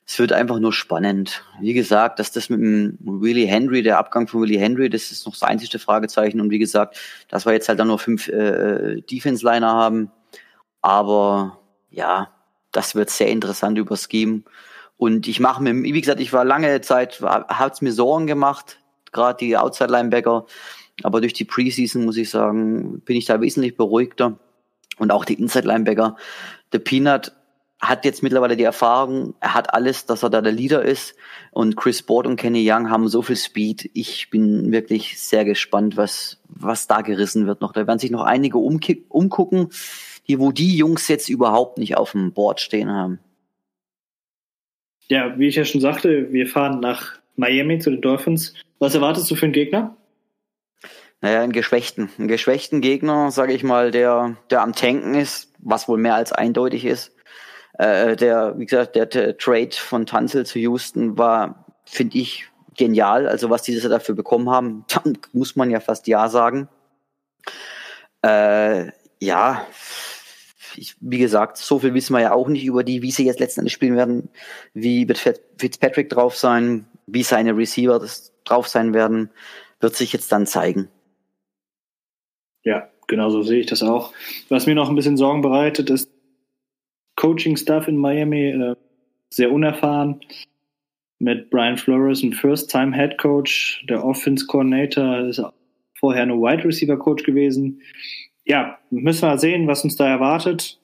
[0.09, 1.43] es wird einfach nur spannend.
[1.61, 5.27] Wie gesagt, dass das mit dem Willie Henry, der Abgang von Willie Henry, das ist
[5.27, 6.41] noch das einzige Fragezeichen.
[6.41, 6.97] Und wie gesagt,
[7.27, 10.11] dass wir jetzt halt dann nur fünf äh, Defense-Liner haben.
[10.81, 11.59] Aber
[11.91, 12.31] ja,
[12.71, 14.41] das wird sehr interessant über Scheme.
[14.97, 18.79] Und ich mache mir, wie gesagt, ich war lange Zeit, hat es mir Sorgen gemacht,
[19.11, 20.47] gerade die Outside-Linebacker.
[21.03, 24.39] Aber durch die Preseason, muss ich sagen, bin ich da wesentlich beruhigter.
[24.99, 26.15] Und auch die Inside-Linebacker.
[26.71, 27.31] Der Peanut
[27.79, 31.15] hat jetzt mittlerweile die Erfahrung, er hat alles, dass er da der Leader ist.
[31.51, 33.89] Und Chris Board und Kenny Young haben so viel Speed.
[33.93, 37.71] Ich bin wirklich sehr gespannt, was, was da gerissen wird noch.
[37.71, 39.69] Da werden sich noch einige umgucken,
[40.27, 43.19] die, wo die Jungs jetzt überhaupt nicht auf dem Board stehen haben.
[45.07, 48.53] Ja, wie ich ja schon sagte, wir fahren nach Miami zu den Dolphins.
[48.77, 49.95] Was erwartest du für einen Gegner?
[51.21, 52.09] Naja, einen geschwächten.
[52.17, 56.31] Einen geschwächten Gegner, sage ich mal, der, der am Tanken ist, was wohl mehr als
[56.31, 57.11] eindeutig ist
[57.79, 62.45] äh, der, wie gesagt, der, der Trade von Tanzel zu Houston war, finde ich,
[62.77, 63.27] genial.
[63.27, 66.67] Also was diese dafür bekommen haben, dann muss man ja fast ja sagen.
[68.21, 68.91] Äh,
[69.21, 69.65] ja,
[70.75, 73.39] ich, wie gesagt, so viel wissen wir ja auch nicht über die, wie sie jetzt
[73.39, 74.29] letztendlich spielen werden.
[74.73, 78.05] Wie wird Fitzpatrick drauf sein, wie seine Receiver
[78.43, 79.31] drauf sein werden,
[79.79, 80.89] wird sich jetzt dann zeigen.
[82.63, 84.13] Ja, genau so sehe ich das auch.
[84.49, 86.11] Was mir noch ein bisschen Sorgen bereitet, ist
[87.15, 88.75] Coaching-Staff in Miami, äh,
[89.29, 90.21] sehr unerfahren.
[91.19, 95.43] Mit Brian Flores, ein First-Time-Head Coach, der Offense-Coordinator, ist
[95.99, 97.81] vorher nur Wide Receiver-Coach gewesen.
[98.45, 100.79] Ja, müssen wir sehen, was uns da erwartet.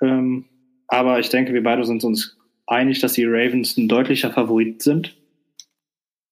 [0.00, 0.46] Ähm,
[0.86, 5.17] aber ich denke, wir beide sind uns einig, dass die Ravens ein deutlicher Favorit sind.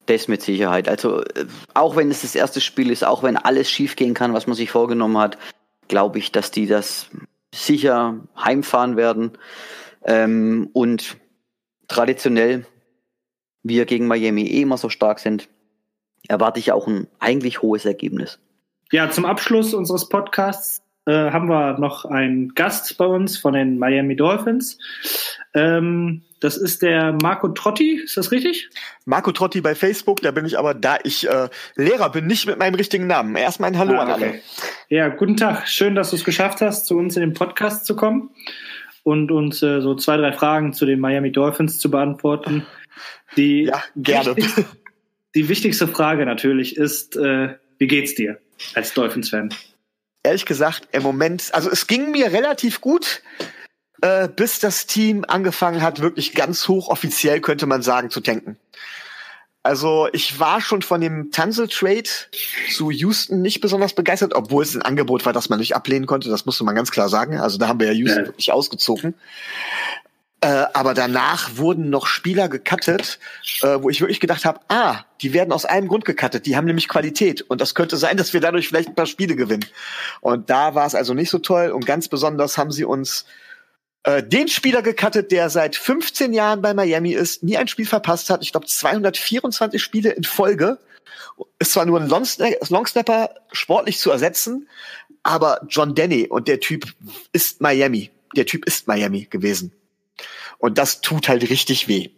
[0.07, 0.88] Das mit Sicherheit.
[0.88, 4.46] Also äh, auch wenn es das erste Spiel ist, auch wenn alles schiefgehen kann, was
[4.46, 5.38] man sich vorgenommen hat,
[5.88, 7.09] glaube ich, dass die das
[7.54, 9.32] sicher heimfahren werden.
[10.04, 11.16] Ähm, und
[11.88, 12.66] traditionell,
[13.62, 15.48] wir gegen Miami eh immer so stark sind,
[16.28, 18.38] erwarte ich auch ein eigentlich hohes Ergebnis.
[18.92, 23.78] Ja, zum Abschluss unseres Podcasts äh, haben wir noch einen Gast bei uns von den
[23.78, 24.78] Miami Dolphins.
[25.54, 28.68] Ähm, das ist der Marco Trotti, ist das richtig?
[29.04, 32.59] Marco Trotti bei Facebook, da bin ich aber, da ich äh, Lehrer bin, nicht mit
[32.59, 33.36] meinem richtigen Namen.
[33.36, 34.34] Erstmal ein Hallo ah, an alle.
[34.88, 35.68] Ja, guten Tag.
[35.68, 38.30] Schön, dass du es geschafft hast, zu uns in den Podcast zu kommen
[39.02, 42.66] und uns äh, so zwei, drei Fragen zu den Miami Dolphins zu beantworten.
[43.36, 44.36] Die ja, gerne.
[44.36, 44.64] Wichtigste,
[45.36, 48.38] die wichtigste Frage natürlich ist, äh, wie geht's dir
[48.74, 49.50] als Dolphins-Fan?
[50.26, 53.22] Ehrlich gesagt, im Moment, also es ging mir relativ gut
[54.02, 58.58] äh, bis das Team angefangen hat, wirklich ganz hoch offiziell, könnte man sagen, zu tanken.
[59.62, 62.08] Also ich war schon von dem Tansel-Trade
[62.70, 66.28] zu Houston nicht besonders begeistert, obwohl es ein Angebot war, das man nicht ablehnen konnte.
[66.28, 67.40] Das musste man ganz klar sagen.
[67.40, 68.26] Also da haben wir ja Houston ja.
[68.26, 69.14] wirklich ausgezogen.
[70.47, 73.18] Äh, aber danach wurden noch Spieler gecuttet,
[73.62, 76.47] äh, wo ich wirklich gedacht habe, ah, die werden aus einem Grund gecuttet.
[76.47, 77.42] Die haben nämlich Qualität.
[77.42, 79.64] Und das könnte sein, dass wir dadurch vielleicht ein paar Spiele gewinnen.
[80.20, 81.70] Und da war es also nicht so toll.
[81.70, 83.24] Und ganz besonders haben sie uns
[84.05, 88.30] äh, den Spieler gecuttet, der seit 15 Jahren bei Miami ist, nie ein Spiel verpasst
[88.30, 88.40] hat.
[88.44, 90.78] Ich glaube 224 Spiele in Folge.
[91.59, 94.68] Ist zwar nur ein Longsnapper sportlich zu ersetzen,
[95.24, 96.84] aber John Denny und der Typ
[97.32, 98.12] ist Miami.
[98.36, 99.72] Der Typ ist Miami gewesen.
[100.59, 102.11] Und das tut halt richtig weh.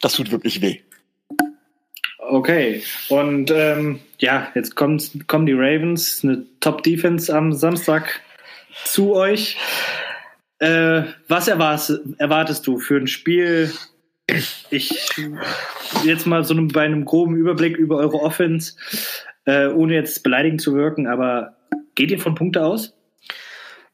[0.00, 0.80] Das tut wirklich weh.
[2.28, 8.20] Okay, und ähm, ja, jetzt kommt, kommen die Ravens, eine Top-Defense am Samstag
[8.84, 9.56] zu euch.
[10.58, 13.72] Äh, was erwartest, erwartest du für ein Spiel?
[14.70, 15.08] Ich
[16.02, 18.74] jetzt mal so bei einem groben Überblick über eure Offense,
[19.44, 21.56] äh, ohne jetzt beleidigend zu wirken, aber
[21.94, 22.95] geht ihr von Punkte aus?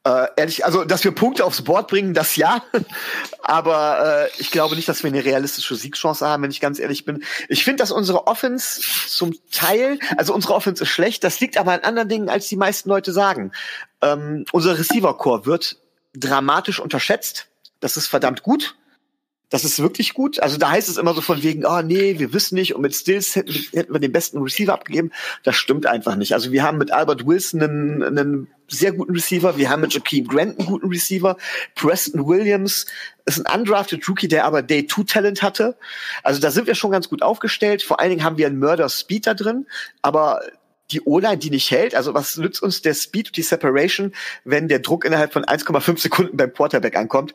[0.05, 2.65] Äh, ehrlich, also dass wir Punkte aufs Board bringen, das ja.
[3.43, 7.05] Aber äh, ich glaube nicht, dass wir eine realistische Siegchance haben, wenn ich ganz ehrlich
[7.05, 7.23] bin.
[7.49, 11.73] Ich finde, dass unsere Offense zum Teil, also unsere Offense ist schlecht, das liegt aber
[11.73, 13.53] an anderen Dingen, als die meisten Leute sagen.
[14.01, 15.77] Ähm, unser Receiver-Core wird
[16.15, 17.47] dramatisch unterschätzt.
[17.79, 18.75] Das ist verdammt gut.
[19.53, 20.41] Das ist wirklich gut.
[20.41, 22.95] Also da heißt es immer so von wegen, oh nee, wir wissen nicht und mit
[22.95, 25.13] Stills hätten, hätten wir den besten Receiver abgegeben.
[25.43, 26.33] Das stimmt einfach nicht.
[26.33, 29.59] Also wir haben mit Albert Wilson einen, einen sehr guten Receiver.
[29.59, 31.37] Wir haben mit Jakeem Grant einen guten Receiver.
[31.75, 32.87] Preston Williams
[33.27, 35.77] ist ein undrafted Rookie, der aber Day-2-Talent hatte.
[36.23, 37.83] Also da sind wir schon ganz gut aufgestellt.
[37.83, 39.67] Vor allen Dingen haben wir einen Murder Speed da drin.
[40.01, 40.41] Aber
[40.93, 41.95] die O-Line, die nicht hält.
[41.95, 44.13] Also was nützt uns der Speed und die Separation,
[44.45, 47.35] wenn der Druck innerhalb von 1,5 Sekunden beim Quarterback ankommt?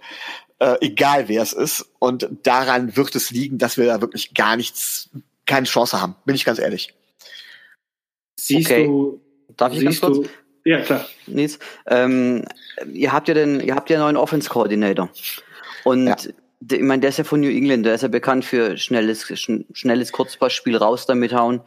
[0.59, 1.85] Äh, egal wer es ist.
[1.99, 5.09] Und daran wird es liegen, dass wir da wirklich gar nichts,
[5.45, 6.15] keine Chance haben.
[6.25, 6.93] Bin ich ganz ehrlich.
[8.39, 8.85] Siehst okay.
[8.85, 9.21] du,
[9.57, 10.17] Darf ich ganz kurz?
[10.17, 10.25] Du,
[10.63, 11.05] ja, klar.
[11.25, 12.45] Nils, ähm,
[12.93, 15.09] ihr habt ja den, ihr habt ja einen neuen Offense Coordinator.
[15.83, 16.15] Und ja.
[16.71, 19.25] ich meine, der ist ja von New England, der ist ja bekannt für schnelles,
[19.73, 21.61] schnelles Kurzpassspiel raus damit hauen.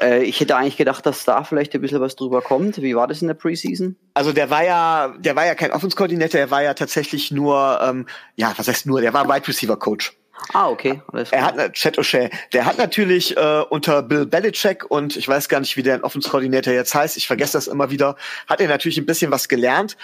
[0.00, 2.80] Äh, ich hätte eigentlich gedacht, dass da vielleicht ein bisschen was drüber kommt.
[2.82, 3.96] Wie war das in der Preseason?
[4.14, 8.06] Also der war ja, der war ja kein Offenskoordinator, der war ja tatsächlich nur, ähm,
[8.36, 10.16] ja, was heißt nur, der war Wide Receiver Coach.
[10.52, 11.02] Ah, okay.
[11.30, 12.30] er hat Chet O'Shea.
[12.52, 16.72] Der hat natürlich äh, unter Bill Belichick und ich weiß gar nicht, wie der Offenskoordinator
[16.72, 17.16] jetzt heißt.
[17.18, 18.16] Ich vergesse das immer wieder.
[18.48, 19.96] Hat er natürlich ein bisschen was gelernt,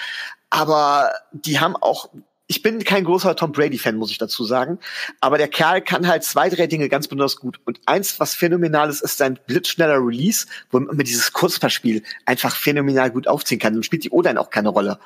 [0.51, 2.11] aber die haben auch
[2.49, 4.78] ich bin kein großer Tom Brady-Fan, muss ich dazu sagen.
[5.20, 7.59] Aber der Kerl kann halt zwei, drei Dinge ganz besonders gut.
[7.64, 13.11] Und eins, was phänomenal ist, ist sein blitzschneller Release, wo man dieses Kurzpassspiel einfach phänomenal
[13.11, 13.74] gut aufziehen kann.
[13.74, 14.99] Und spielt die O-Line auch keine Rolle.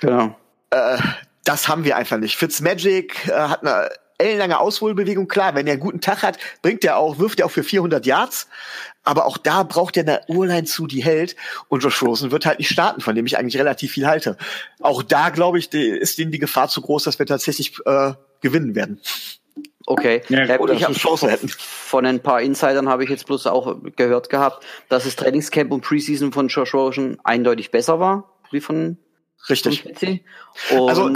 [0.00, 0.38] Genau.
[0.70, 0.98] Äh,
[1.44, 2.36] das haben wir einfach nicht.
[2.36, 3.88] Fitzmagic äh, hat eine
[4.22, 5.28] ellenlange Ausholbewegung.
[5.28, 8.06] Klar, wenn er einen guten Tag hat, bringt er auch, wirft er auch für 400
[8.06, 8.48] Yards.
[9.04, 11.36] Aber auch da braucht er eine Urline zu, die hält.
[11.68, 14.36] Und Josh Rosen wird halt nicht starten, von dem ich eigentlich relativ viel halte.
[14.80, 18.74] Auch da, glaube ich, ist ihnen die Gefahr zu groß, dass wir tatsächlich äh, gewinnen
[18.74, 19.00] werden.
[19.86, 20.22] Okay.
[20.28, 24.30] Ja, ja gut, ich habe von ein paar Insidern habe ich jetzt bloß auch gehört
[24.30, 28.98] gehabt, dass das Trainingscamp und Preseason von Josh Rosen eindeutig besser war wie von
[29.48, 29.84] Richtig.
[30.54, 31.12] Von also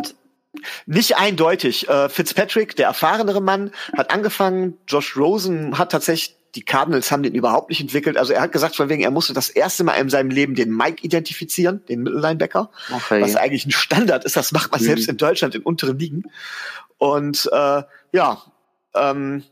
[0.86, 1.88] nicht eindeutig.
[1.88, 4.78] Äh, Fitzpatrick, der erfahrenere Mann, hat angefangen.
[4.86, 8.16] Josh Rosen hat tatsächlich die Cardinals haben den überhaupt nicht entwickelt.
[8.16, 10.74] Also er hat gesagt, von wegen, er musste das erste Mal in seinem Leben den
[10.74, 13.20] Mike identifizieren, den Mittellinebacker, okay.
[13.20, 14.36] was eigentlich ein Standard ist.
[14.36, 14.86] Das macht man mhm.
[14.86, 16.24] selbst in Deutschland in unteren Ligen.
[16.96, 17.82] Und äh,
[18.12, 18.42] ja,
[18.94, 19.44] ähm,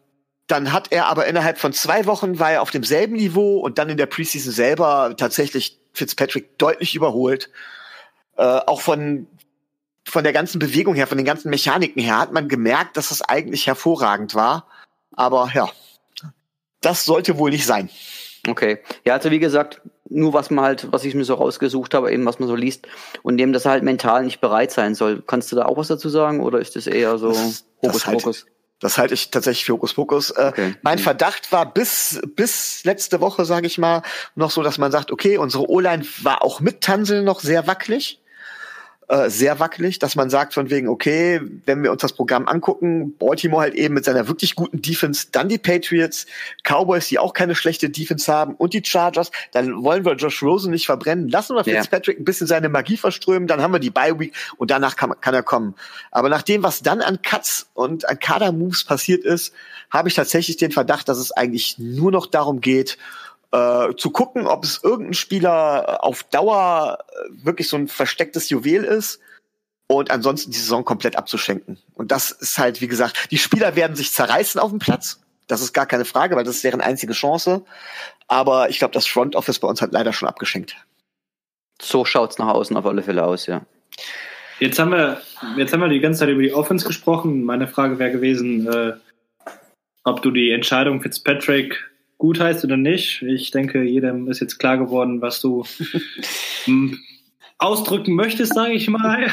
[0.47, 3.91] dann hat er aber innerhalb von zwei Wochen war er auf demselben Niveau und dann
[3.91, 7.51] in der Preseason selber tatsächlich Fitzpatrick deutlich überholt.
[8.37, 9.27] Äh, auch von
[10.07, 13.23] von der ganzen Bewegung her, von den ganzen Mechaniken her, hat man gemerkt, dass es
[13.23, 14.67] eigentlich hervorragend war.
[15.13, 15.69] Aber ja,
[16.81, 17.89] das sollte wohl nicht sein.
[18.47, 18.79] Okay.
[19.05, 22.27] Ja, also wie gesagt, nur was man halt, was ich mir so rausgesucht habe, eben
[22.27, 22.87] was man so liest
[23.23, 25.23] und dem, dass er halt mental nicht bereit sein soll.
[25.27, 27.35] Kannst du da auch was dazu sagen oder ist das eher so
[27.83, 28.47] Hokuspokus?
[28.81, 30.31] Das halte ich tatsächlich für Hokuspokus.
[30.31, 30.75] Äh, okay.
[30.83, 34.03] Mein Verdacht war bis, bis letzte Woche, sage ich mal,
[34.35, 38.21] noch so, dass man sagt, okay, unsere O-Line war auch mit Tansel noch sehr wackelig
[39.09, 43.15] äh, sehr wackelig, dass man sagt von wegen, okay, wenn wir uns das Programm angucken,
[43.19, 46.27] Baltimore halt eben mit seiner wirklich guten Defense, dann die Patriots,
[46.63, 50.71] Cowboys, die auch keine schlechte Defense haben und die Chargers, dann wollen wir Josh Rosen
[50.71, 52.23] nicht verbrennen, lassen wir Fitzpatrick ja.
[52.23, 55.35] ein bisschen seine Magie verströmen, dann haben wir die Bye Week und danach kann, kann
[55.35, 55.75] er kommen.
[56.11, 59.53] Aber nach dem, was dann an Cuts und an Kader-Moves passiert ist,
[59.91, 62.97] habe ich tatsächlich den Verdacht, dass es eigentlich nur noch darum geht,
[63.55, 68.83] äh, zu gucken, ob es irgendein Spieler auf Dauer äh, wirklich so ein verstecktes Juwel
[68.83, 69.21] ist
[69.87, 71.79] und ansonsten die Saison komplett abzuschenken.
[71.95, 75.21] Und das ist halt, wie gesagt, die Spieler werden sich zerreißen auf dem Platz.
[75.47, 77.65] Das ist gar keine Frage, weil das ist deren einzige Chance.
[78.27, 80.77] Aber ich glaube, das Front Office bei uns hat leider schon abgeschenkt.
[81.81, 83.63] So schaut's nach außen auf alle Fälle aus, ja.
[84.59, 85.21] Jetzt haben wir,
[85.57, 87.45] jetzt haben wir die ganze Zeit über die Offense gesprochen.
[87.45, 88.95] Meine Frage wäre gewesen, äh,
[90.03, 91.91] ob du die Entscheidung Fitzpatrick
[92.25, 93.20] gut heißt oder nicht.
[93.20, 95.66] Ich denke, jedem ist jetzt klar geworden, was du
[96.64, 96.99] hm,
[97.59, 99.31] ausdrücken möchtest, sage ich mal.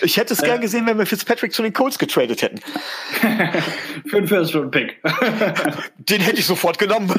[0.00, 0.62] Ich hätte es gern äh.
[0.62, 2.60] gesehen, wenn wir Fitzpatrick zu den Colts getradet hätten.
[4.06, 5.02] Für einen First-Round-Pick.
[5.98, 7.12] Den hätte ich sofort genommen.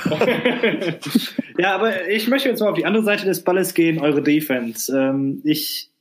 [1.60, 4.92] ja, aber ich möchte jetzt mal auf die andere Seite des Balles gehen, eure Defense.
[4.98, 5.92] Ähm, ich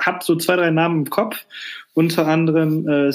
[0.00, 1.46] habe so zwei, drei Namen im Kopf,
[1.94, 3.12] unter anderem äh,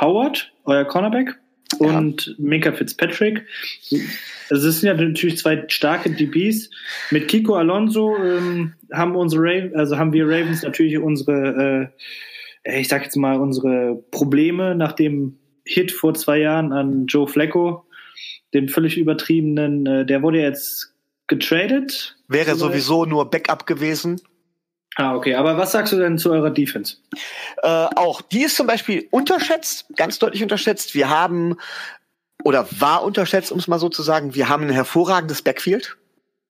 [0.00, 1.36] Howard, euer Cornerback,
[1.78, 2.34] und ja.
[2.38, 3.46] Minka Fitzpatrick.
[4.50, 6.70] Also es sind ja natürlich zwei starke DBs.
[7.10, 11.92] Mit Kiko Alonso ähm, haben unsere Ravens, also haben wir Ravens natürlich unsere,
[12.64, 17.26] äh, ich sag jetzt mal, unsere Probleme nach dem Hit vor zwei Jahren an Joe
[17.26, 17.84] Flacco,
[18.54, 20.94] den völlig übertriebenen, äh, der wurde jetzt
[21.26, 22.16] getradet.
[22.28, 24.20] Wäre sowieso nur Backup gewesen.
[24.96, 25.34] Ah, okay.
[25.34, 26.96] Aber was sagst du denn zu eurer Defense?
[27.62, 30.94] Äh, auch die ist zum Beispiel unterschätzt, ganz deutlich unterschätzt.
[30.94, 31.58] Wir haben
[32.44, 34.34] oder war unterschätzt, um es mal so zu sagen.
[34.34, 35.96] Wir haben ein hervorragendes Backfield.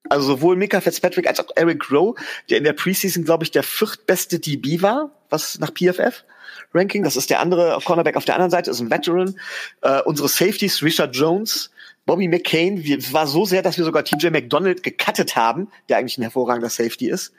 [0.09, 2.15] Also sowohl Mika Fitzpatrick als auch Eric Rowe,
[2.49, 6.25] der in der Preseason, glaube ich, der viertbeste DB war, was nach PFF
[6.73, 7.03] Ranking.
[7.03, 9.39] Das ist der andere Cornerback auf der anderen Seite, ist ein Veteran.
[9.83, 11.71] Äh, unsere Safeties, Richard Jones,
[12.07, 16.17] Bobby McCain, es war so sehr, dass wir sogar TJ McDonald gecuttet haben, der eigentlich
[16.19, 17.33] ein hervorragender Safety ist.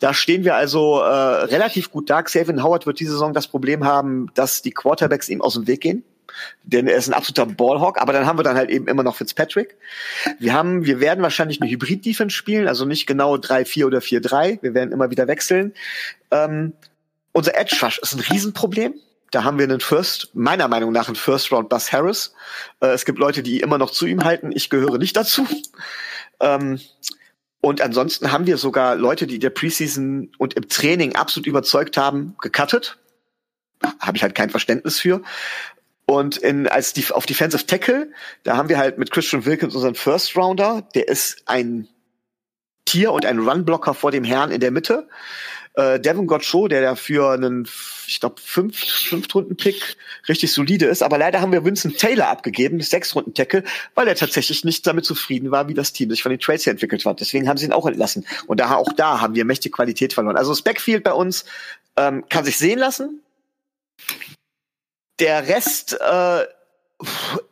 [0.00, 2.22] Da stehen wir also äh, relativ gut da.
[2.22, 5.80] Xavier Howard wird diese Saison das Problem haben, dass die Quarterbacks ihm aus dem Weg
[5.80, 6.02] gehen.
[6.64, 9.16] Denn er ist ein absoluter Ballhawk, aber dann haben wir dann halt eben immer noch
[9.16, 9.76] Fitzpatrick.
[10.38, 14.58] Wir haben, wir werden wahrscheinlich eine Hybrid-Defense spielen, also nicht genau 3-4 oder 4-3.
[14.62, 15.72] Wir werden immer wieder wechseln.
[16.30, 16.74] Ähm,
[17.32, 18.94] unser Edge Rush ist ein Riesenproblem.
[19.30, 22.34] Da haben wir einen First, meiner Meinung nach einen First Round Bus Harris.
[22.80, 24.52] Äh, es gibt Leute, die immer noch zu ihm halten.
[24.52, 25.46] Ich gehöre nicht dazu.
[26.40, 26.80] Ähm,
[27.60, 32.36] und ansonsten haben wir sogar Leute, die der Preseason und im Training absolut überzeugt haben,
[32.40, 32.98] gecuttet.
[34.00, 35.22] Habe ich halt kein Verständnis für.
[36.06, 38.10] Und in, als die, auf Defensive Tackle,
[38.42, 41.88] da haben wir halt mit Christian Wilkins unseren First Rounder, der ist ein
[42.86, 45.08] Tier und ein Runblocker vor dem Herrn in der Mitte.
[45.78, 47.68] Äh, Devin Gottschow, der dafür einen,
[48.08, 49.96] ich glaube, fünf, fünf Runden Pick
[50.28, 51.04] richtig solide ist.
[51.04, 53.62] Aber leider haben wir Vincent Taylor abgegeben, sechs Runden Tackle,
[53.94, 56.72] weil er tatsächlich nicht damit zufrieden war, wie das Team sich von den Trades her
[56.72, 57.20] entwickelt hat.
[57.20, 58.26] Deswegen haben sie ihn auch entlassen.
[58.48, 60.36] Und da, auch da haben wir mächtige Qualität verloren.
[60.36, 61.44] Also das Backfield bei uns
[61.96, 63.20] ähm, kann sich sehen lassen.
[65.20, 66.44] Der Rest äh,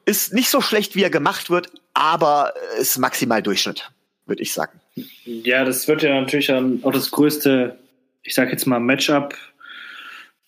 [0.04, 3.88] ist nicht so schlecht, wie er gemacht wird, aber ist maximal Durchschnitt,
[4.26, 4.80] würde ich sagen.
[5.24, 7.78] Ja, das wird ja natürlich auch das größte
[8.26, 9.34] ich sage jetzt mal, Matchup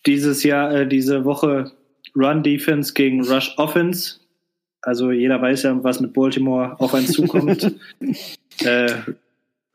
[0.05, 1.71] dieses Jahr, äh, diese Woche
[2.15, 4.19] Run Defense gegen Rush Offense.
[4.81, 7.63] Also jeder weiß ja, was mit Baltimore auf einen zukommt.
[8.61, 8.91] äh,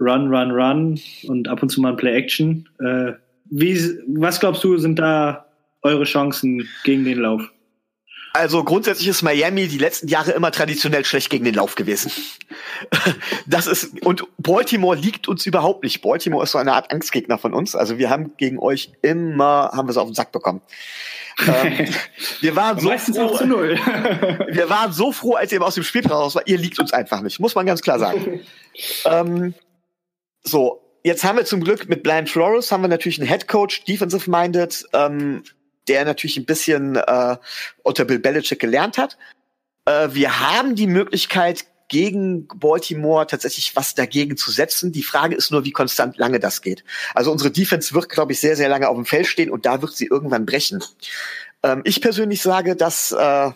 [0.01, 2.69] run, run, run und ab und zu mal ein Play Action.
[2.81, 3.13] Äh,
[3.47, 5.47] wie, was glaubst du, sind da
[5.83, 7.51] eure Chancen gegen den Lauf?
[8.37, 12.11] Also grundsätzlich ist Miami die letzten Jahre immer traditionell schlecht gegen den Lauf gewesen.
[13.47, 16.03] Das ist und Baltimore liegt uns überhaupt nicht.
[16.03, 17.75] Baltimore ist so eine Art Angstgegner von uns.
[17.75, 20.61] Also wir haben gegen euch immer haben wir es auf den Sack bekommen.
[21.47, 21.89] ähm,
[22.41, 26.47] wir waren so froh, wir waren so froh, als ihr aus dem Spiel raus war.
[26.47, 28.41] Ihr liegt uns einfach nicht, muss man ganz klar sagen.
[29.05, 29.55] ähm,
[30.43, 33.85] so, jetzt haben wir zum Glück mit Brian Flores haben wir natürlich einen Head Coach,
[33.85, 34.85] defensive minded.
[34.93, 35.45] Ähm,
[35.89, 37.37] der natürlich ein bisschen äh,
[37.83, 39.19] unter Bill Belichick gelernt hat.
[39.85, 44.93] Äh, wir haben die Möglichkeit, gegen Baltimore tatsächlich was dagegen zu setzen.
[44.93, 46.85] Die Frage ist nur, wie konstant lange das geht.
[47.15, 49.83] Also unsere Defense wird, glaube ich, sehr, sehr lange auf dem Feld stehen und da
[49.83, 50.83] wird sie irgendwann brechen.
[51.63, 53.51] Ähm, ich persönlich sage, dass äh,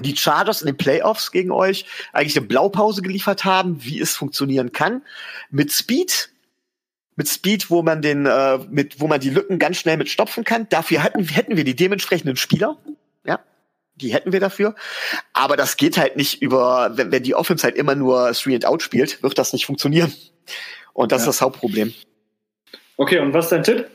[0.00, 4.72] die Chargers in den Playoffs gegen euch eigentlich eine Blaupause geliefert haben, wie es funktionieren
[4.72, 5.02] kann.
[5.50, 6.30] Mit Speed,
[7.20, 10.42] mit Speed, wo man den, äh, mit, wo man die Lücken ganz schnell mit stopfen
[10.42, 10.66] kann.
[10.70, 12.78] Dafür hätten, hätten wir die dementsprechenden Spieler.
[13.26, 13.40] Ja,
[13.96, 14.74] die hätten wir dafür.
[15.34, 18.64] Aber das geht halt nicht über, wenn, wenn die Offense halt immer nur Three and
[18.64, 20.14] Out spielt, wird das nicht funktionieren.
[20.94, 21.28] Und das ja.
[21.28, 21.92] ist das Hauptproblem.
[22.96, 23.90] Okay, und was ist dein Tipp?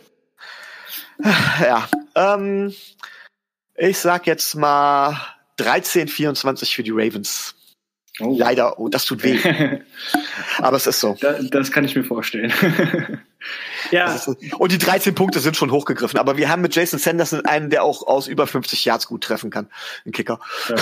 [1.62, 2.76] Ja, ähm,
[3.74, 5.18] ich sag jetzt mal
[5.58, 7.55] 13, 24 für die Ravens.
[8.22, 8.36] Oh.
[8.38, 9.38] Leider, oh, das tut weh.
[10.60, 11.18] Aber es ist so.
[11.20, 12.54] Das, das kann ich mir vorstellen.
[13.92, 14.18] ja.
[14.58, 16.18] und die 13 Punkte sind schon hochgegriffen.
[16.18, 19.50] Aber wir haben mit Jason Sanderson einen, der auch aus über 50 Yards gut treffen
[19.50, 19.68] kann.
[20.06, 20.40] Ein Kicker.
[20.70, 20.76] Ja,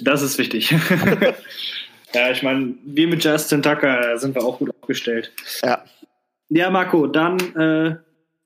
[0.00, 0.70] das ist wichtig.
[2.14, 5.32] ja, ich meine, wir mit Justin Tucker sind wir auch gut aufgestellt.
[5.62, 5.84] Ja.
[6.48, 7.96] Ja, Marco, dann äh,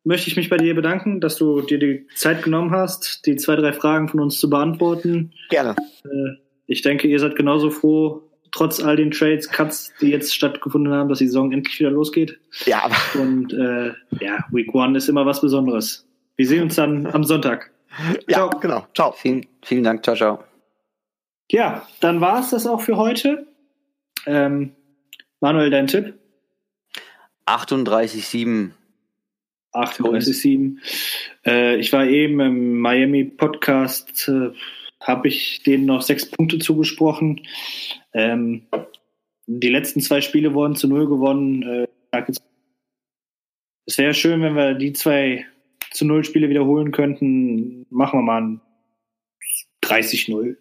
[0.03, 3.55] möchte ich mich bei dir bedanken, dass du dir die Zeit genommen hast, die zwei,
[3.55, 5.33] drei Fragen von uns zu beantworten.
[5.51, 5.77] Gerne.
[6.05, 10.93] Äh, ich denke, ihr seid genauso froh, trotz all den Trades, Cuts, die jetzt stattgefunden
[10.93, 12.39] haben, dass die Saison endlich wieder losgeht.
[12.67, 12.89] Ja.
[13.15, 16.07] Und äh, ja, Week One ist immer was Besonderes.
[16.37, 17.71] Wir sehen uns dann am Sonntag.
[18.29, 18.61] Ja, ciao.
[18.61, 18.87] genau.
[18.95, 19.13] Ciao.
[19.13, 20.05] Vielen, vielen Dank.
[20.05, 20.45] Ciao, ciao.
[21.51, 23.47] Ja, dann war es das auch für heute.
[24.27, 24.73] Ähm,
[25.41, 26.15] Manuel, dein Tipp?
[27.47, 28.73] 38,7.
[29.73, 30.77] 38,7.
[31.47, 34.29] Äh, ich war eben im Miami Podcast.
[34.29, 34.51] Äh,
[35.01, 37.47] habe ich denen noch sechs Punkte zugesprochen.
[38.13, 38.63] Ähm,
[39.47, 41.63] die letzten zwei Spiele wurden zu null gewonnen.
[42.13, 42.23] Äh,
[43.87, 45.47] es wäre schön, wenn wir die zwei
[45.91, 47.87] zu null Spiele wiederholen könnten.
[47.91, 48.61] Machen wir mal ein
[49.83, 50.57] 30-0.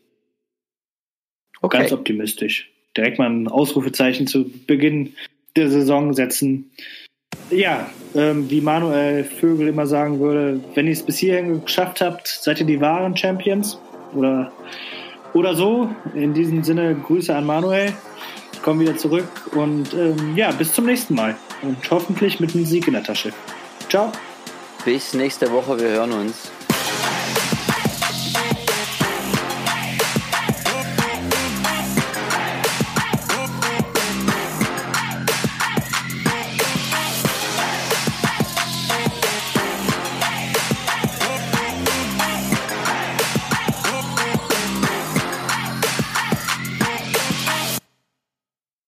[1.62, 1.78] Okay.
[1.78, 2.72] Ganz optimistisch.
[2.96, 5.14] Direkt mal ein Ausrufezeichen zu Beginn
[5.56, 6.72] der Saison setzen.
[7.50, 12.28] Ja, ähm, wie Manuel Vögel immer sagen würde, wenn ihr es bis hierhin geschafft habt,
[12.28, 13.80] seid ihr die wahren Champions
[14.14, 14.52] oder,
[15.34, 15.90] oder so.
[16.14, 17.94] In diesem Sinne, Grüße an Manuel.
[18.54, 21.36] Ich komme wieder zurück und ähm, ja, bis zum nächsten Mal.
[21.62, 23.32] Und hoffentlich mit einem Sieg in der Tasche.
[23.90, 24.12] Ciao.
[24.84, 26.52] Bis nächste Woche, wir hören uns.